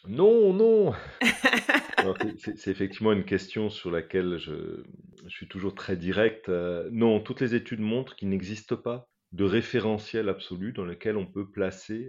Non, 0.07 0.53
non 0.53 0.93
C'est 2.45 2.67
effectivement 2.69 3.11
une 3.11 3.25
question 3.25 3.69
sur 3.69 3.91
laquelle 3.91 4.37
je, 4.37 4.83
je 5.23 5.29
suis 5.29 5.47
toujours 5.47 5.75
très 5.75 5.97
direct. 5.97 6.49
non, 6.91 7.19
toutes 7.19 7.41
les 7.41 7.55
études 7.55 7.79
montrent 7.79 8.15
qu'il 8.15 8.29
n'existe 8.29 8.75
pas 8.75 9.09
de 9.31 9.43
référentiel 9.43 10.29
absolu 10.29 10.71
dans 10.71 10.85
lequel 10.85 11.17
on 11.17 11.25
peut 11.25 11.49
placer 11.49 12.07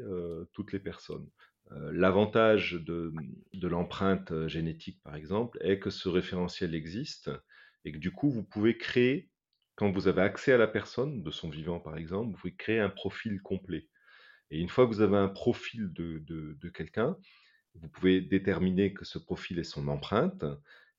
toutes 0.52 0.72
les 0.72 0.78
personnes. 0.78 1.26
Euh, 1.72 1.90
l'avantage 1.92 2.74
de, 2.74 3.12
l'empreinte 3.62 4.30
euh, 4.30 4.48
génétique, 4.48 5.02
par 5.02 5.16
exemple, 5.16 5.58
est 5.62 5.78
que 5.78 5.90
ce 5.90 6.08
référentiel 6.08 6.74
existe 6.74 7.30
et 7.84 7.92
que 7.92 7.98
du 7.98 8.12
coup, 8.12 8.30
vous 8.30 8.44
pouvez 8.44 8.76
créer, 8.76 9.30
quand 9.74 9.90
vous 9.90 10.06
avez 10.08 10.22
accès 10.22 10.52
à 10.52 10.58
la 10.58 10.68
personne, 10.68 11.22
de 11.22 11.30
son 11.30 11.50
vivant 11.50 11.80
par 11.80 11.96
exemple, 11.96 12.30
vous 12.30 12.36
pouvez 12.36 12.54
créer 12.54 12.78
un 12.78 12.88
profil 12.88 13.40
complet. 13.42 13.88
Et 14.50 14.60
une 14.60 14.68
fois 14.68 14.86
que 14.86 14.92
vous 14.92 15.00
avez 15.00 15.16
un 15.16 15.28
profil 15.28 15.92
de, 15.92 16.68
quelqu'un, 16.72 17.16
vous 17.74 17.88
pouvez 17.88 18.20
déterminer 18.20 18.94
que 18.94 19.04
ce 19.04 19.18
profil 19.18 19.58
est 19.58 19.64
son 19.64 19.88
empreinte. 19.88 20.44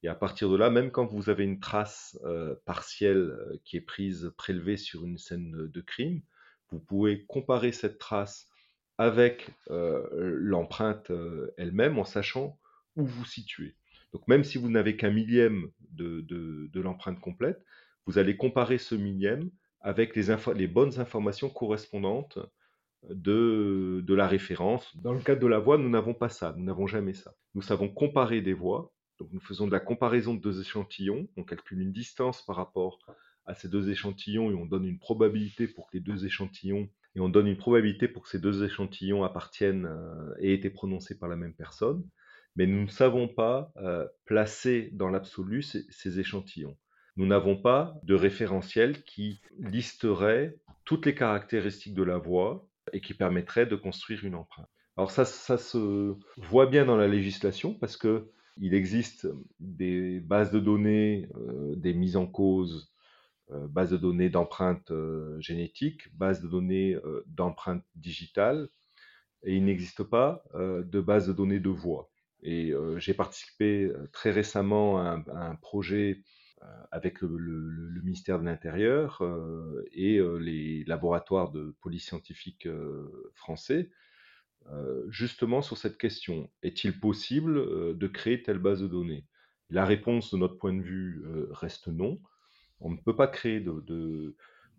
Et 0.04 0.10
à 0.10 0.16
partir 0.16 0.50
de 0.50 0.58
là, 0.58 0.70
même 0.70 0.92
quand 0.92 1.06
vous 1.06 1.30
avez 1.30 1.46
une 1.46 1.60
trace 1.60 2.20
euh, 2.26 2.56
partielle 2.66 3.34
qui 3.64 3.78
est 3.78 3.82
prise, 3.82 4.32
prélevée 4.38 4.78
sur 4.78 5.06
une 5.06 5.18
scène 5.18 5.52
de 5.68 5.82
crime, 5.82 6.22
vous 6.70 6.80
pouvez 6.80 7.26
comparer 7.26 7.72
cette 7.72 8.00
trace 8.00 8.50
avec 8.98 9.50
l'empreinte 9.70 11.12
elle-même 11.58 12.00
en 12.00 12.06
sachant 12.06 12.58
où 12.96 13.06
vous 13.06 13.26
situez. 13.26 13.76
Donc 14.14 14.28
même 14.28 14.44
si 14.44 14.58
vous 14.58 14.70
n'avez 14.70 14.98
qu'un 14.98 15.12
millième 15.12 15.70
de, 15.92 16.80
l'empreinte 16.80 17.20
complète, 17.20 17.64
vous 18.06 18.18
allez 18.18 18.38
comparer 18.38 18.78
ce 18.78 18.96
millième 18.96 19.50
avec 19.82 20.16
les, 20.16 20.68
bonnes 20.68 21.00
informations 21.00 21.50
correspondantes 21.50 22.40
de, 23.10 24.04
de, 24.06 24.14
la 24.14 24.28
référence. 24.28 24.96
Dans 24.98 25.14
le 25.14 25.20
cadre 25.20 25.42
de 25.42 25.48
la 25.48 25.60
voix, 25.60 25.78
nous 25.78 25.90
n'avons 25.90 26.14
pas 26.14 26.30
ça, 26.30 26.54
nous 26.58 26.64
n'avons 26.64 26.88
jamais 26.88 27.14
ça. 27.14 27.34
Nous 27.54 27.62
savons 27.62 27.90
comparer 27.90 28.42
des 28.42 28.54
voix, 28.54 28.92
donc 29.20 29.30
nous 29.32 29.40
faisons 29.40 29.68
de 29.68 29.72
la 29.72 29.80
comparaison 29.80 30.34
de 30.34 30.42
deux 30.42 30.62
échantillons, 30.62 31.28
on 31.38 31.44
calcule 31.44 31.82
une 31.82 31.94
distance 31.94 32.44
par 32.46 32.56
rapport 32.56 33.00
à 33.46 33.54
ces 33.54 33.70
deux 33.70 33.90
échantillons 33.90 34.52
et 34.52 34.56
on 34.56 34.66
donne 34.66 34.86
une 34.86 35.00
probabilité 35.00 35.68
pour 35.68 35.88
que 35.88 35.98
les 35.98 36.02
deux 36.02 36.26
échantillons 36.26 36.90
et 37.18 37.20
on 37.20 37.30
donne 37.30 37.48
une 37.48 37.58
probabilité 37.58 38.08
pour 38.08 38.24
que 38.24 38.30
ces 38.30 38.40
deux 38.40 38.64
échantillons 38.64 39.24
appartiennent 39.24 39.88
euh, 39.88 40.36
et 40.40 40.52
aient 40.52 40.56
été 40.56 40.70
prononcés 40.70 41.18
par 41.18 41.28
la 41.28 41.36
même 41.36 41.56
personne, 41.56 42.08
mais 42.56 42.68
nous 42.68 42.84
ne 42.84 42.90
savons 42.90 43.28
pas 43.28 43.74
euh, 43.78 44.06
placer 44.26 44.92
dans 44.94 45.10
l'absolu 45.10 45.64
ces, 45.64 46.20
échantillons. 46.20 46.78
Nous 47.16 47.26
n'avons 47.26 47.58
pas 47.58 47.96
de 48.04 48.14
référentiel 48.14 49.02
qui 49.02 49.42
listerait 49.58 50.58
toutes 50.86 51.08
les 51.08 51.16
caractéristiques 51.16 51.96
de 51.96 52.04
la 52.04 52.20
voix 52.20 52.68
et 52.94 53.02
qui 53.02 53.16
permettrait 53.16 53.66
de 53.66 53.76
construire 53.76 54.24
une 54.24 54.36
empreinte. 54.36 54.70
Alors 54.96 55.10
ça, 55.10 55.26
se 55.26 56.16
voit 56.38 56.68
bien 56.68 56.86
dans 56.86 56.98
la 56.98 57.08
législation 57.08 57.74
parce 57.74 57.98
que 57.98 58.30
il 58.60 58.76
existe 58.76 59.28
des 59.60 60.20
bases 60.20 60.52
de 60.52 60.60
données, 60.60 61.30
euh, 61.36 61.76
des 61.76 61.94
mises 61.94 62.16
en 62.16 62.28
cause 62.28 62.92
euh, 62.92 62.97
base 63.50 63.92
de 63.92 63.98
données 63.98 64.30
d'empreintes 64.30 64.92
euh, 64.92 65.40
génétiques, 65.40 66.14
base 66.16 66.42
de 66.42 66.48
données 66.48 66.96
euh, 66.96 67.24
d'empreintes 67.28 67.86
digitales, 67.96 68.70
et 69.44 69.56
il 69.56 69.64
n'existe 69.64 70.04
pas 70.04 70.44
de 70.56 71.00
base 71.00 71.28
de 71.28 71.32
données 71.32 71.60
de 71.60 71.70
voix. 71.70 72.10
Et 72.42 72.74
j'ai 72.98 73.14
participé 73.14 73.90
très 74.12 74.32
récemment 74.32 75.00
à 75.00 75.24
un, 75.28 75.56
projet 75.56 76.24
avec 76.92 77.22
le, 77.22 78.02
ministère 78.04 78.40
de 78.40 78.46
l'Intérieur 78.46 79.22
et 79.92 80.20
les 80.40 80.84
laboratoires 80.86 81.52
de 81.52 81.76
police 81.82 82.08
scientifique 82.08 82.68
français, 83.36 83.92
justement 85.10 85.62
sur 85.62 85.78
cette 85.78 86.00
question. 86.00 86.50
Est-il 86.64 87.00
possible 87.00 87.96
de 87.96 88.08
créer 88.08 88.42
telle 88.42 88.60
base 88.60 88.82
de 88.82 88.88
données? 88.88 89.28
La 89.70 89.86
réponse 89.86 90.32
de 90.32 90.38
notre 90.38 90.58
point 90.58 90.74
de 90.74 90.82
vue 90.82 91.24
reste 91.52 91.90
non. 91.90 92.20
On 92.80 92.92
ne 92.92 92.98
peut 92.98 93.16
pas 93.16 93.28
créer 93.28 93.60
de, 93.60 93.84
de, 93.88 94.36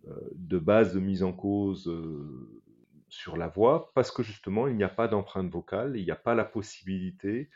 euh, 0.07 0.61
base 0.61 0.95
de 0.95 1.01
mise 1.01 1.23
en 1.23 1.33
cause 1.33 1.89
euh, 1.89 2.63
sur 3.09 3.37
la 3.37 3.49
voix 3.49 3.93
parce 3.95 4.11
que 4.11 4.23
justement, 4.23 4.69
il 4.69 4.77
n'y 4.77 4.85
a 4.85 4.89
pas 4.89 5.09
d'empreinte 5.09 5.51
vocale, 5.51 5.97
il 5.97 6.05
n'y 6.05 6.11
a 6.11 6.17
pas 6.17 6.35
la 6.35 6.45
possibilité 6.45 7.51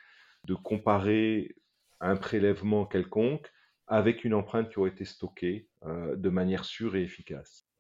de 0.45 0.55
comparer 0.55 1.57
un 2.01 2.17
prélèvement 2.17 2.85
quelconque 2.87 3.51
avec 3.87 4.25
une 4.25 4.35
empreinte 4.35 4.71
qui 4.71 4.79
aurait 4.79 4.91
été 4.91 5.05
stockée 5.05 5.69
euh, 5.85 6.17
de 6.17 6.29
manière 6.29 6.65
sûre 6.65 6.97
et 6.97 7.03
efficace. 7.03 7.72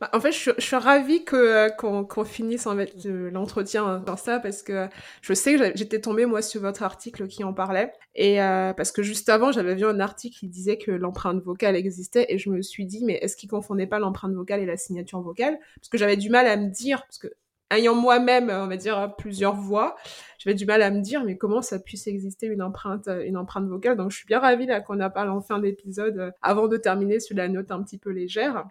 Bah, 0.00 0.10
en 0.12 0.20
fait, 0.20 0.32
je, 0.32 0.50
suis 0.58 0.76
ravie 0.76 1.24
que, 1.24 1.36
euh, 1.36 1.68
qu'on, 1.70 2.24
finisse 2.24 2.66
en 2.66 2.76
fait, 2.76 2.92
l'entretien 3.04 3.98
dans 4.00 4.16
ça 4.16 4.38
parce 4.38 4.62
que 4.62 4.88
je 5.22 5.32
sais 5.32 5.56
que 5.56 5.72
j'étais 5.74 6.00
tombée 6.00 6.26
moi 6.26 6.42
sur 6.42 6.60
votre 6.60 6.82
article 6.82 7.26
qui 7.26 7.42
en 7.42 7.54
parlait 7.54 7.92
et 8.14 8.42
euh, 8.42 8.72
parce 8.74 8.92
que 8.92 9.02
juste 9.02 9.28
avant 9.28 9.50
j'avais 9.50 9.74
vu 9.74 9.86
un 9.86 10.00
article 10.00 10.38
qui 10.38 10.48
disait 10.48 10.76
que 10.76 10.90
l'empreinte 10.90 11.42
vocale 11.42 11.76
existait 11.76 12.26
et 12.28 12.38
je 12.38 12.50
me 12.50 12.60
suis 12.60 12.84
dit 12.84 13.04
mais 13.04 13.14
est-ce 13.14 13.36
qu'il 13.36 13.48
confondait 13.48 13.86
pas 13.86 13.98
l'empreinte 13.98 14.34
vocale 14.34 14.60
et 14.60 14.66
la 14.66 14.76
signature 14.76 15.20
vocale? 15.20 15.58
Parce 15.76 15.88
que 15.88 15.98
j'avais 15.98 16.16
du 16.16 16.28
mal 16.28 16.46
à 16.46 16.56
me 16.56 16.68
dire 16.68 17.02
parce 17.02 17.18
que 17.18 17.28
ayant 17.72 17.94
moi-même, 17.94 18.50
on 18.50 18.66
va 18.66 18.76
dire, 18.76 19.14
plusieurs 19.16 19.54
voix, 19.54 19.96
j'avais 20.38 20.54
du 20.54 20.66
mal 20.66 20.82
à 20.82 20.90
me 20.90 21.00
dire, 21.00 21.24
mais 21.24 21.36
comment 21.36 21.62
ça 21.62 21.78
puisse 21.78 22.06
exister 22.06 22.46
une 22.46 22.62
empreinte, 22.62 23.08
une 23.24 23.36
empreinte 23.36 23.68
vocale? 23.68 23.96
Donc, 23.96 24.10
je 24.10 24.16
suis 24.16 24.26
bien 24.26 24.40
ravie 24.40 24.66
là 24.66 24.80
qu'on 24.80 24.98
a 24.98 25.08
parlé 25.08 25.30
en 25.30 25.40
fin 25.40 25.58
d'épisode, 25.58 26.18
euh, 26.18 26.30
avant 26.42 26.66
de 26.68 26.76
terminer 26.76 27.20
sur 27.20 27.36
la 27.36 27.48
note 27.48 27.70
un 27.70 27.82
petit 27.82 27.98
peu 27.98 28.10
légère. 28.10 28.64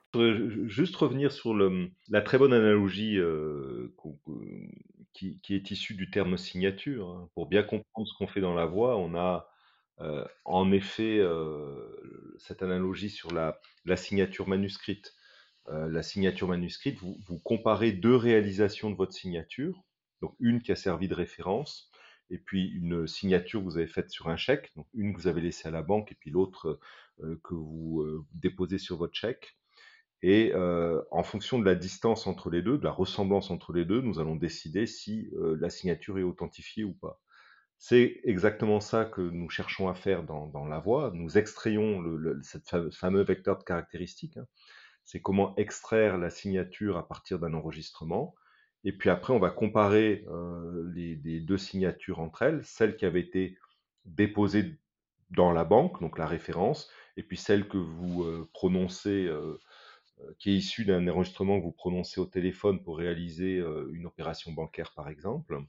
juste 0.66 0.96
revenir 0.96 1.32
sur 1.32 1.56
la 1.56 2.22
très 2.22 2.38
bonne 2.38 2.54
analogie 2.54 3.18
euh, 3.18 3.94
qui, 5.14 5.40
est 5.50 5.72
issue 5.72 5.94
du 5.94 6.10
terme 6.10 6.38
signature. 6.38 7.10
Hein. 7.10 7.30
Pour 7.36 7.48
bien 7.48 7.64
comprendre 7.64 8.08
ce 8.08 8.14
qu'on 8.18 8.28
fait 8.28 8.42
dans 8.42 8.54
la 8.54 8.66
voix, 8.66 8.98
on 8.98 9.16
a 9.16 9.48
euh, 10.02 10.26
en 10.46 10.72
effet 10.72 11.22
cette 12.38 12.64
analogie 12.64 13.10
sur 13.10 13.32
la 13.34 13.96
signature 13.96 14.48
manuscrite. 14.48 15.14
Euh, 15.70 15.90
la 15.90 16.04
signature 16.04 16.48
manuscrite, 16.48 17.00
vous, 17.00 17.40
comparez 17.44 17.92
deux 17.92 18.16
réalisations 18.16 18.90
de 18.90 18.96
votre 18.96 19.14
signature, 19.14 19.84
donc 20.22 20.36
une 20.40 20.62
qui 20.62 20.72
a 20.72 20.76
servi 20.76 21.08
de 21.08 21.14
référence, 21.14 21.92
et 22.30 22.38
puis 22.38 22.70
une 22.70 23.08
signature 23.08 23.60
que 23.60 23.66
vous 23.66 23.78
avez 23.78 23.88
faite 23.88 24.10
sur 24.10 24.30
un 24.30 24.38
chèque, 24.38 24.72
donc 24.76 24.88
une 24.94 25.14
que 25.14 25.22
vous 25.22 25.28
avez 25.28 25.42
laissée 25.42 25.68
à 25.68 25.72
la 25.72 25.82
banque, 25.82 26.12
et 26.12 26.16
puis 26.16 26.32
l'autre 26.32 26.80
euh, 27.22 27.40
que 27.44 27.54
vous 27.54 28.02
euh, 28.02 28.26
déposez 28.34 28.78
sur 28.78 28.98
votre 28.98 29.16
chèque. 29.16 29.58
Et 30.24 30.54
en 30.54 31.24
fonction 31.24 31.58
de 31.58 31.66
la 31.66 31.74
distance 31.74 32.28
entre 32.28 32.52
les 32.52 32.62
deux, 32.62 32.78
de 32.78 32.84
la 32.84 32.92
ressemblance 32.92 33.50
entre 33.50 33.74
les 33.74 33.86
deux, 33.86 34.02
nous 34.02 34.20
allons 34.20 34.36
décider 34.36 34.86
si 34.86 35.32
la 35.34 35.72
signature 35.72 36.20
est 36.20 36.24
authentifiée 36.24 36.84
ou 36.84 36.94
pas. 36.94 37.20
C'est 37.80 38.22
exactement 38.24 38.82
ça 38.82 39.06
que 39.06 39.22
nous 39.22 39.50
cherchons 39.50 39.90
à 39.90 39.96
faire 39.96 40.24
dans, 40.24 40.68
la 40.68 40.78
voix. 40.78 41.10
Nous 41.16 41.40
extrayons 41.40 42.02
le, 42.02 42.40
fameux 42.92 43.24
vecteur 43.24 43.58
de 43.58 43.64
caractéristiques. 43.64 44.38
Hein 44.38 44.46
c'est 45.04 45.22
comment 45.22 45.56
extraire 45.56 46.18
la 46.18 46.30
signature 46.30 46.98
à 46.98 47.08
partir 47.08 47.40
d'un 47.40 47.54
enregistrement. 47.54 48.36
Et 48.84 48.92
puis 48.92 49.10
après, 49.10 49.34
on 49.34 49.40
va 49.40 49.50
comparer 49.50 50.26
euh, 50.28 50.92
les, 50.94 51.40
deux 51.40 51.58
signatures 51.58 52.20
entre 52.20 52.42
elles, 52.44 52.64
celle 52.64 52.96
qui 52.96 53.06
avait 53.06 53.22
été 53.22 53.58
déposée 54.06 54.80
dans 55.30 55.52
la 55.52 55.64
banque, 55.64 56.02
donc 56.02 56.18
la 56.18 56.28
référence, 56.28 56.90
et 57.18 57.24
puis 57.24 57.38
celle 57.38 57.68
que 57.68 57.78
vous 57.78 58.26
prononcez, 58.54 59.30
qui 60.40 60.52
est 60.52 60.56
issue 60.56 60.84
d'un 60.84 61.08
enregistrement 61.08 61.60
que 61.60 61.64
vous 61.64 61.72
prononcez 61.72 62.20
au 62.20 62.26
téléphone 62.26 62.84
pour 62.84 62.98
réaliser 62.98 63.64
une 63.94 64.06
opération 64.06 64.52
bancaire, 64.52 64.92
par 64.94 65.08
exemple. 65.08 65.62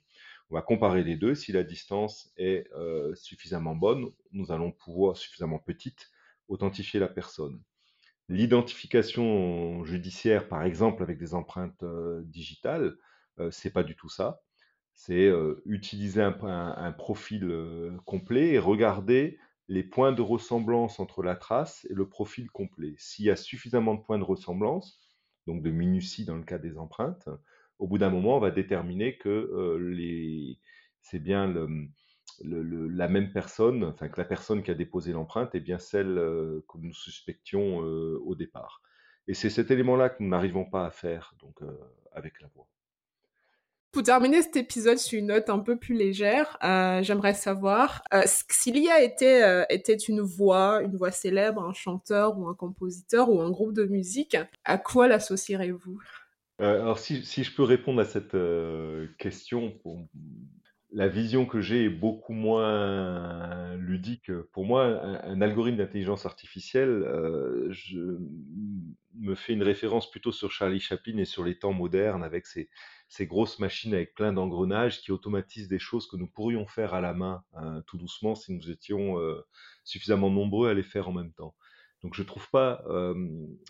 On 0.50 0.54
va 0.54 0.62
comparer 0.62 1.04
les 1.04 1.16
deux. 1.16 1.34
Si 1.34 1.52
la 1.52 1.62
distance 1.62 2.32
est 2.36 2.68
suffisamment 3.14 3.76
bonne, 3.76 4.10
nous 4.32 4.50
allons 4.50 4.72
pouvoir, 4.72 5.16
suffisamment 5.16 5.58
petite, 5.58 6.10
authentifier 6.48 7.00
la 7.00 7.08
personne. 7.08 7.62
L'identification 8.32 9.84
judiciaire, 9.84 10.48
par 10.48 10.62
exemple, 10.62 11.02
avec 11.02 11.18
des 11.18 11.34
empreintes 11.34 11.84
digitales, 12.24 12.96
c'est 13.50 13.72
pas 13.72 13.82
du 13.82 13.94
tout 13.94 14.08
ça. 14.08 14.40
C'est 14.94 15.30
utiliser 15.66 16.22
un, 16.22 16.92
profil 16.92 17.54
complet 18.06 18.52
et 18.52 18.58
regarder 18.58 19.38
les 19.68 19.82
points 19.82 20.12
de 20.12 20.22
ressemblance 20.22 20.98
entre 20.98 21.22
la 21.22 21.36
trace 21.36 21.86
et 21.90 21.94
le 21.94 22.08
profil 22.08 22.50
complet. 22.50 22.94
S'il 22.96 23.26
y 23.26 23.30
a 23.30 23.36
suffisamment 23.36 23.94
de 23.94 24.00
points 24.00 24.18
de 24.18 24.24
ressemblance, 24.24 24.98
donc 25.46 25.62
de 25.62 25.70
minutie 25.70 26.24
dans 26.24 26.36
le 26.36 26.44
cas 26.44 26.58
des 26.58 26.78
empreintes, 26.78 27.28
au 27.78 27.86
bout 27.86 27.98
d'un 27.98 28.10
moment, 28.10 28.38
on 28.38 28.40
va 28.40 28.50
déterminer 28.50 29.18
que 29.18 30.56
c'est 31.02 31.18
bien 31.18 31.52
la 32.44 33.09
même 33.09 33.33
personne, 33.33 33.85
enfin 33.85 34.09
que 34.09 34.20
la 34.20 34.26
personne 34.26 34.62
qui 34.62 34.70
a 34.70 34.74
déposé 34.74 35.12
l'empreinte 35.12 35.55
est 35.55 35.61
bien 35.61 35.78
celle 35.78 36.14
que 36.68 36.78
nous 36.78 36.94
suspections 36.94 37.78
au 37.78 38.35
départ. 38.35 38.83
Et 39.28 39.35
c'est 39.35 39.50
cet 39.50 39.70
élément-là 39.70 40.11
que 40.11 40.22
nous 40.22 40.28
n'arrivons 40.28 40.64
pas 40.64 40.85
à 40.85 40.90
faire 40.90 41.35
donc, 41.40 41.61
avec 42.12 42.40
la 42.40 42.48
voix. 42.48 42.66
Pour 43.92 44.02
terminer 44.02 44.40
cet 44.40 44.57
épisode 44.57 44.96
sur 44.96 45.18
une 45.18 45.26
note 45.26 45.50
un 45.50 45.59
peu 45.59 45.76
plus 45.76 45.94
légère, 45.94 46.57
euh, 46.64 47.02
j'aimerais 47.02 47.35
savoir 47.35 48.02
euh, 48.14 48.22
s'il 48.24 48.78
y 48.78 48.88
a 48.88 49.02
été 49.02 49.44
euh, 49.44 49.64
était 49.68 49.92
une 49.92 50.22
voix, 50.22 50.81
une 50.83 50.96
voix 50.96 51.11
célèbre, 51.11 51.62
un 51.62 51.74
chanteur 51.74 52.38
ou 52.38 52.48
un 52.48 52.55
compositeur 52.55 53.28
ou 53.28 53.42
un 53.42 53.50
groupe 53.50 53.74
de 53.74 53.85
musique, 53.85 54.38
à 54.64 54.78
quoi 54.78 55.09
l'associerez-vous? 55.09 56.00
Alors 56.59 56.98
si, 56.98 57.22
si, 57.26 57.44
je 57.44 57.55
peux 57.55 57.64
répondre 57.64 58.00
à 58.00 58.07
cette 58.07 58.37
question, 59.18 59.74
la 60.92 61.09
vision 61.09 61.46
que 61.46 61.61
j'ai 61.62 61.85
est 61.85 61.90
beaucoup 61.90 62.35
moins 62.35 63.74
ludique. 63.76 64.31
Pour 64.52 64.66
moi, 64.66 64.85
un, 65.24 65.40
algorithme 65.40 65.78
d'intelligence 65.78 66.26
artificielle, 66.26 66.90
euh, 66.90 67.66
je 67.70 68.18
me 69.14 69.35
fais 69.35 69.55
une 69.55 69.62
référence 69.62 70.11
plutôt 70.11 70.33
sur 70.33 70.52
Charlie 70.52 70.81
Chaplin 70.81 71.16
et 71.16 71.24
sur 71.24 71.44
les 71.44 71.59
temps 71.59 71.72
modernes 71.72 72.22
avec 72.22 72.46
ces, 72.46 72.68
grosses 73.22 73.59
machines 73.59 73.94
avec 73.94 74.14
plein 74.14 74.35
d'engrenages 74.35 75.00
qui 75.00 75.12
automatisent 75.12 75.68
des 75.68 75.78
choses 75.78 76.07
que 76.07 76.16
nous 76.16 76.26
pourrions 76.26 76.66
faire 76.66 76.92
à 76.92 77.00
la 77.00 77.14
main 77.14 77.42
hein, 77.55 77.83
tout 77.87 77.96
doucement 77.96 78.35
si 78.35 78.52
nous 78.52 78.70
étions 78.70 79.18
euh, 79.18 79.46
suffisamment 79.85 80.31
nombreux 80.31 80.68
à 80.68 80.74
les 80.74 80.83
faire 80.83 81.09
en 81.09 81.12
même 81.12 81.33
temps. 81.33 81.55
Donc 82.02 82.14
je 82.14 82.22
ne 82.22 82.26
trouve 82.26 82.50
pas 82.50 82.85
euh, 82.88 83.14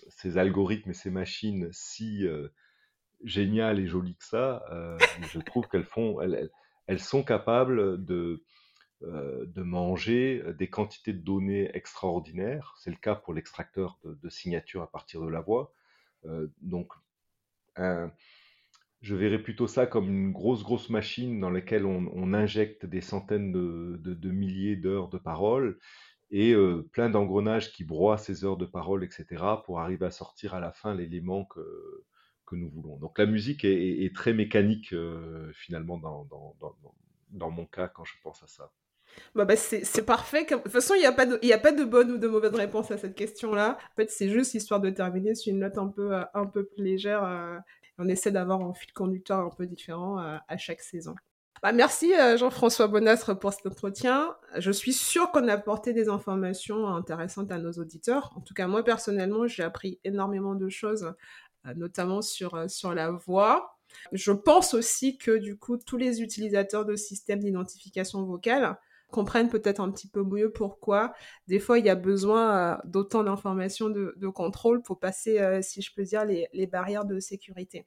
ces 0.09 0.39
algorithmes 0.39 0.91
et 0.91 0.95
ces 0.95 1.11
machines 1.11 1.69
si 1.71 2.25
géniales 3.23 3.79
et 3.79 3.87
jolies 3.87 4.17
que 4.17 4.25
ça. 4.25 4.65
je 5.33 5.39
trouve 5.39 5.69
qu'elles 5.69 5.85
font, 5.85 6.21
elles 6.21 6.51
sont 6.99 7.23
capables 7.23 8.05
de, 8.05 8.45
euh, 9.03 9.47
de 9.47 9.63
manger 9.63 10.43
des 10.59 10.69
quantités 10.69 11.13
de 11.13 11.21
données 11.21 11.71
extraordinaires. 11.75 12.75
C'est 12.79 12.91
le 12.91 12.97
cas 12.97 13.15
pour 13.15 13.35
l'extracteur 13.35 13.99
de, 14.05 14.29
signatures 14.29 14.83
à 14.83 14.91
partir 14.91 15.23
de 15.23 15.29
la 15.29 15.41
voix. 15.41 15.75
Euh, 16.27 16.47
donc, 16.61 16.93
je 19.03 19.17
verrais 19.17 19.43
plutôt 19.43 19.67
ça 19.67 19.87
comme 19.87 20.09
une 20.09 20.33
grosse, 20.33 20.63
grosse 20.63 20.89
machine 20.89 21.41
dans 21.41 21.51
laquelle 21.51 21.85
on, 21.85 22.33
injecte 22.33 22.87
des 22.87 23.01
centaines 23.01 23.53
de, 23.53 24.31
milliers 24.31 24.77
d'heures 24.77 25.09
de 25.09 25.19
parole 25.19 25.79
et 26.31 26.53
euh, 26.53 26.89
plein 26.93 27.11
d'engrenages 27.11 27.73
qui 27.73 27.85
broient 27.85 28.17
ces 28.19 28.45
heures 28.45 28.57
de 28.57 28.65
parole, 28.65 29.05
etc., 29.05 29.27
pour 29.65 29.81
arriver 29.81 30.07
à 30.07 30.11
sortir 30.11 30.55
à 30.55 30.61
la 30.61 30.73
fin 30.73 30.95
l'élément 30.95 31.45
que, 31.45 32.05
nous 32.57 32.69
voulons. 32.69 32.97
Donc 32.97 33.19
la 33.19 33.27
musique 33.27 33.65
est, 33.65 34.15
très 34.15 34.33
mécanique 34.33 34.93
euh, 34.93 35.51
finalement 35.53 35.99
dans, 35.99 36.27
dans, 37.31 37.51
mon 37.51 37.67
cas 37.67 37.89
quand 37.89 38.05
je 38.05 38.15
pense 38.23 38.43
à 38.43 38.47
ça. 38.47 38.71
Bah, 39.35 39.45
bah 39.45 39.57
c'est 39.57 40.07
parfait. 40.07 40.45
De 40.45 40.57
toute 40.57 40.69
façon, 40.69 40.95
il 40.95 41.01
n'y 41.01 41.07
a, 41.07 41.13
pas 41.13 41.27
de, 41.27 41.53
a 41.53 41.59
pas 41.59 41.73
de 41.73 41.85
bonne 41.85 42.13
ou 42.13 42.19
de 42.19 42.29
mauvaise 42.29 42.55
réponse 42.55 42.91
à 42.91 42.99
cette 42.99 43.15
question-là. 43.15 43.79
En 43.93 43.95
fait, 43.97 44.11
c'est 44.11 44.29
juste 44.29 44.55
histoire 44.55 44.81
de 44.81 44.91
terminer 44.91 45.35
sur 45.35 45.53
une 45.53 45.61
note 45.61 45.79
un 45.79 45.89
peu, 45.89 46.15
euh, 46.15 46.25
un 46.35 46.47
peu 46.47 46.65
plus 46.65 46.83
légère. 46.83 47.25
Euh, 47.25 47.59
on 47.99 48.09
essaie 48.09 48.31
d'avoir 48.31 48.61
un 48.63 48.75
fil 48.75 48.93
conducteur 48.93 49.39
un 49.41 49.51
peu 49.51 49.67
différent 49.67 50.17
à 50.17 50.57
chaque 50.57 50.81
saison. 50.81 51.15
Bah, 51.63 51.71
merci 51.71 52.13
Jean-François 52.39 52.89
Bonastre 52.89 53.39
pour 53.39 53.53
cet 53.53 53.67
entretien. 53.67 54.35
Je 54.57 54.73
suis 54.73 54.93
sûre 54.93 55.31
qu'on 55.31 55.47
a 55.47 55.53
apporté 55.53 55.93
des 55.93 56.09
informations 56.09 56.89
intéressantes 56.89 57.53
à 57.53 57.59
nos 57.59 57.71
auditeurs. 57.73 58.33
En 58.35 58.41
tout 58.41 58.55
cas, 58.55 58.67
moi 58.67 58.83
personnellement, 58.83 59.47
j'ai 59.47 59.63
appris 59.63 60.01
énormément 60.03 60.57
de 60.57 60.69
choses 60.69 61.15
notamment 61.77 62.23
sur, 62.23 62.55
euh, 62.55 62.69
sur 62.69 62.95
la 62.95 63.11
voix. 63.11 63.79
Je 64.13 64.33
pense 64.33 64.75
aussi 64.75 65.19
que 65.19 65.37
du 65.37 65.57
coup, 65.57 65.77
tous 65.77 65.97
les 65.97 66.23
utilisateurs 66.23 66.85
de 66.85 66.97
systèmes 66.97 67.41
d'identification 67.41 68.25
vocale 68.25 68.79
comprennent 69.11 69.51
peut-être 69.51 69.81
un 69.81 69.91
petit 69.91 70.09
peu 70.09 70.23
mieux 70.23 70.51
pourquoi 70.51 71.13
des 71.47 71.59
fois 71.59 71.79
il 71.79 71.85
y 71.85 71.91
a 71.91 71.95
besoin 71.95 72.57
euh, 72.57 72.77
d'autant 72.85 73.23
d'informations 73.23 73.91
de, 73.91 74.29
contrôle 74.29 74.83
pour 74.83 74.99
passer, 74.99 75.61
si 75.63 75.83
je 75.83 75.93
peux 75.95 76.05
dire, 76.05 76.25
les, 76.25 76.49
les 76.53 76.67
barrières 76.67 77.05
de 77.05 77.21
sécurité. 77.21 77.85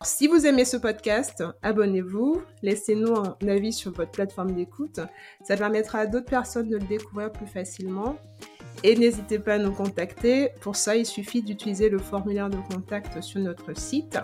Si 0.03 0.27
vous 0.27 0.47
aimez 0.47 0.65
ce 0.65 0.77
podcast, 0.77 1.43
abonnez-vous, 1.63 2.41
laissez-nous 2.63 3.15
un 3.17 3.37
avis 3.49 3.73
sur 3.73 3.93
votre 3.93 4.13
plateforme 4.13 4.53
d'écoute. 4.53 5.01
Ça 5.45 5.57
permettra 5.57 6.01
à 6.01 6.07
d'autres 6.07 6.31
personnes 6.31 6.69
de 6.69 6.77
le 6.77 6.87
découvrir 6.87 7.31
plus 7.31 7.47
facilement. 7.47 8.17
Et 8.85 8.97
n'hésitez 8.97 9.39
pas 9.39 9.55
à 9.55 9.59
nous 9.59 9.73
contacter. 9.73 10.51
Pour 10.61 10.77
ça, 10.77 10.97
il 10.97 11.05
suffit 11.05 11.43
d'utiliser 11.43 11.89
le 11.89 11.99
formulaire 11.99 12.49
de 12.49 12.59
contact 12.73 13.21
sur 13.21 13.41
notre 13.41 13.77
site. 13.77 14.19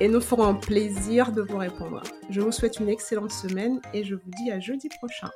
Et 0.00 0.08
nous 0.08 0.20
ferons 0.20 0.44
un 0.44 0.54
plaisir 0.54 1.32
de 1.32 1.42
vous 1.42 1.58
répondre. 1.58 2.02
Je 2.30 2.40
vous 2.40 2.52
souhaite 2.52 2.80
une 2.80 2.88
excellente 2.88 3.32
semaine 3.32 3.80
et 3.94 4.04
je 4.04 4.14
vous 4.14 4.30
dis 4.42 4.50
à 4.50 4.58
jeudi 4.58 4.88
prochain. 4.88 5.28